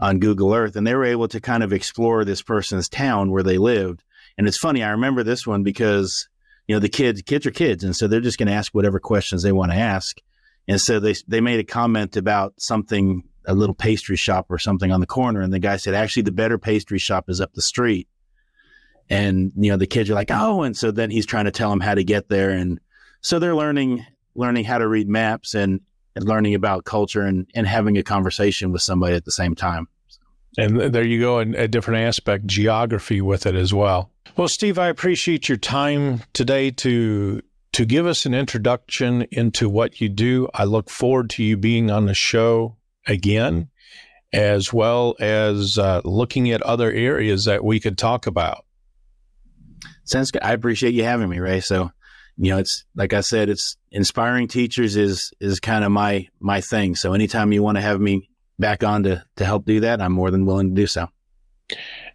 on 0.00 0.18
Google 0.18 0.54
Earth. 0.54 0.76
And 0.76 0.86
they 0.86 0.94
were 0.94 1.04
able 1.04 1.28
to 1.28 1.40
kind 1.40 1.62
of 1.62 1.72
explore 1.72 2.24
this 2.24 2.42
person's 2.42 2.88
town 2.88 3.30
where 3.30 3.42
they 3.42 3.58
lived. 3.58 4.02
And 4.36 4.46
it's 4.46 4.58
funny, 4.58 4.82
I 4.82 4.90
remember 4.90 5.22
this 5.22 5.46
one 5.46 5.62
because, 5.62 6.28
you 6.66 6.74
know, 6.74 6.80
the 6.80 6.88
kids, 6.88 7.22
kids 7.22 7.46
are 7.46 7.52
kids. 7.52 7.84
And 7.84 7.94
so 7.94 8.08
they're 8.08 8.20
just 8.20 8.38
going 8.38 8.48
to 8.48 8.54
ask 8.54 8.74
whatever 8.74 8.98
questions 8.98 9.42
they 9.42 9.52
want 9.52 9.72
to 9.72 9.78
ask. 9.78 10.18
And 10.66 10.80
so 10.80 10.98
they, 10.98 11.14
they 11.28 11.40
made 11.40 11.60
a 11.60 11.64
comment 11.64 12.16
about 12.16 12.54
something, 12.58 13.22
a 13.46 13.54
little 13.54 13.74
pastry 13.74 14.16
shop 14.16 14.46
or 14.48 14.58
something 14.58 14.90
on 14.90 15.00
the 15.00 15.06
corner. 15.06 15.40
And 15.40 15.52
the 15.52 15.58
guy 15.58 15.76
said, 15.76 15.94
actually, 15.94 16.22
the 16.22 16.32
better 16.32 16.58
pastry 16.58 16.98
shop 16.98 17.28
is 17.28 17.40
up 17.40 17.52
the 17.52 17.62
street 17.62 18.08
and 19.10 19.52
you 19.56 19.70
know 19.70 19.76
the 19.76 19.86
kids 19.86 20.08
are 20.08 20.14
like 20.14 20.30
oh 20.30 20.62
and 20.62 20.76
so 20.76 20.90
then 20.90 21.10
he's 21.10 21.26
trying 21.26 21.44
to 21.44 21.50
tell 21.50 21.68
them 21.68 21.80
how 21.80 21.94
to 21.94 22.02
get 22.02 22.28
there 22.28 22.48
and 22.48 22.80
so 23.20 23.38
they're 23.38 23.54
learning 23.54 24.04
learning 24.34 24.64
how 24.64 24.78
to 24.78 24.88
read 24.88 25.08
maps 25.08 25.54
and, 25.54 25.80
and 26.14 26.24
learning 26.24 26.54
about 26.54 26.84
culture 26.84 27.22
and, 27.22 27.46
and 27.54 27.66
having 27.66 27.96
a 27.96 28.02
conversation 28.02 28.72
with 28.72 28.82
somebody 28.82 29.14
at 29.14 29.24
the 29.24 29.32
same 29.32 29.54
time 29.54 29.88
and 30.56 30.78
there 30.80 31.04
you 31.04 31.20
go 31.20 31.40
in 31.40 31.54
a 31.54 31.66
different 31.66 32.00
aspect 32.00 32.46
geography 32.46 33.20
with 33.20 33.46
it 33.46 33.54
as 33.54 33.72
well 33.72 34.10
well 34.36 34.48
steve 34.48 34.78
i 34.78 34.88
appreciate 34.88 35.48
your 35.48 35.58
time 35.58 36.20
today 36.32 36.70
to 36.70 37.40
to 37.72 37.84
give 37.84 38.06
us 38.06 38.24
an 38.24 38.34
introduction 38.34 39.22
into 39.32 39.68
what 39.68 40.00
you 40.00 40.08
do 40.08 40.48
i 40.54 40.64
look 40.64 40.90
forward 40.90 41.30
to 41.30 41.42
you 41.42 41.56
being 41.56 41.90
on 41.90 42.06
the 42.06 42.14
show 42.14 42.76
again 43.06 43.68
as 44.32 44.72
well 44.72 45.14
as 45.20 45.78
uh, 45.78 46.00
looking 46.04 46.50
at 46.50 46.60
other 46.62 46.90
areas 46.90 47.44
that 47.44 47.62
we 47.62 47.78
could 47.78 47.96
talk 47.96 48.26
about 48.26 48.64
Sounds 50.04 50.30
good. 50.30 50.42
I 50.42 50.52
appreciate 50.52 50.94
you 50.94 51.04
having 51.04 51.28
me, 51.28 51.38
Ray. 51.38 51.60
So, 51.60 51.90
you 52.36 52.50
know, 52.50 52.58
it's 52.58 52.84
like 52.94 53.12
I 53.12 53.20
said, 53.20 53.48
it's 53.48 53.76
inspiring 53.90 54.48
teachers 54.48 54.96
is 54.96 55.32
is 55.40 55.60
kind 55.60 55.84
of 55.84 55.92
my 55.92 56.28
my 56.40 56.60
thing. 56.60 56.94
So 56.94 57.12
anytime 57.12 57.52
you 57.52 57.62
want 57.62 57.76
to 57.76 57.82
have 57.82 58.00
me 58.00 58.28
back 58.58 58.82
on 58.82 59.04
to 59.04 59.24
to 59.36 59.44
help 59.44 59.64
do 59.64 59.80
that, 59.80 60.00
I'm 60.00 60.12
more 60.12 60.30
than 60.30 60.46
willing 60.46 60.70
to 60.70 60.74
do 60.74 60.86
so. 60.86 61.08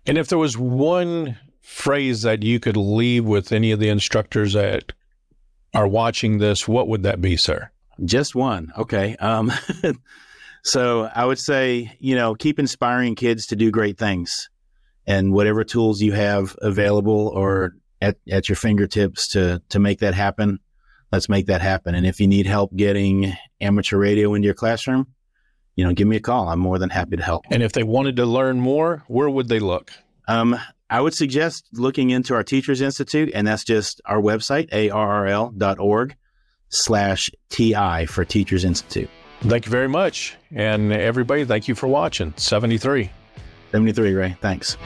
And 0.05 0.17
if 0.17 0.27
there 0.27 0.37
was 0.37 0.57
one 0.57 1.37
phrase 1.61 2.23
that 2.23 2.43
you 2.43 2.59
could 2.59 2.77
leave 2.77 3.25
with 3.25 3.51
any 3.51 3.71
of 3.71 3.79
the 3.79 3.89
instructors 3.89 4.53
that 4.53 4.91
are 5.73 5.87
watching 5.87 6.39
this, 6.39 6.67
what 6.67 6.87
would 6.87 7.03
that 7.03 7.21
be, 7.21 7.37
sir? 7.37 7.69
Just 8.03 8.35
one. 8.35 8.71
Okay. 8.77 9.15
Um, 9.17 9.51
so 10.63 11.09
I 11.13 11.25
would 11.25 11.39
say, 11.39 11.95
you 11.99 12.15
know, 12.15 12.33
keep 12.35 12.59
inspiring 12.59 13.15
kids 13.15 13.47
to 13.47 13.55
do 13.55 13.71
great 13.71 13.97
things 13.97 14.49
and 15.05 15.31
whatever 15.33 15.63
tools 15.63 16.01
you 16.01 16.13
have 16.13 16.55
available 16.61 17.27
or 17.29 17.75
at, 18.01 18.17
at 18.29 18.49
your 18.49 18.55
fingertips 18.55 19.27
to 19.29 19.61
to 19.69 19.79
make 19.79 19.99
that 19.99 20.13
happen, 20.13 20.59
let's 21.11 21.29
make 21.29 21.47
that 21.47 21.61
happen. 21.61 21.95
And 21.95 22.05
if 22.05 22.19
you 22.19 22.27
need 22.27 22.45
help 22.45 22.75
getting 22.75 23.33
amateur 23.61 23.97
radio 23.97 24.33
into 24.33 24.45
your 24.45 24.55
classroom, 24.55 25.07
you 25.75 25.85
know, 25.85 25.93
give 25.93 26.07
me 26.07 26.17
a 26.17 26.21
call. 26.21 26.49
I'm 26.49 26.59
more 26.59 26.77
than 26.77 26.89
happy 26.89 27.17
to 27.17 27.23
help. 27.23 27.45
And 27.49 27.63
if 27.63 27.71
they 27.71 27.83
wanted 27.83 28.17
to 28.17 28.25
learn 28.25 28.59
more, 28.59 29.03
where 29.07 29.29
would 29.29 29.47
they 29.47 29.59
look? 29.59 29.91
Um, 30.27 30.59
I 30.89 31.01
would 31.01 31.13
suggest 31.13 31.67
looking 31.73 32.09
into 32.09 32.33
our 32.33 32.43
Teachers 32.43 32.81
Institute, 32.81 33.31
and 33.33 33.47
that's 33.47 33.63
just 33.63 34.01
our 34.05 34.19
website, 34.19 34.69
arrl.org 34.71 36.15
slash 36.69 37.29
TI 37.49 38.05
for 38.05 38.25
Teachers 38.25 38.65
Institute. 38.65 39.09
Thank 39.41 39.65
you 39.65 39.71
very 39.71 39.87
much. 39.87 40.35
And 40.53 40.91
everybody, 40.91 41.45
thank 41.45 41.67
you 41.67 41.75
for 41.75 41.87
watching. 41.87 42.33
73. 42.37 43.09
73, 43.71 44.13
Ray. 44.13 44.37
Thanks. 44.41 44.77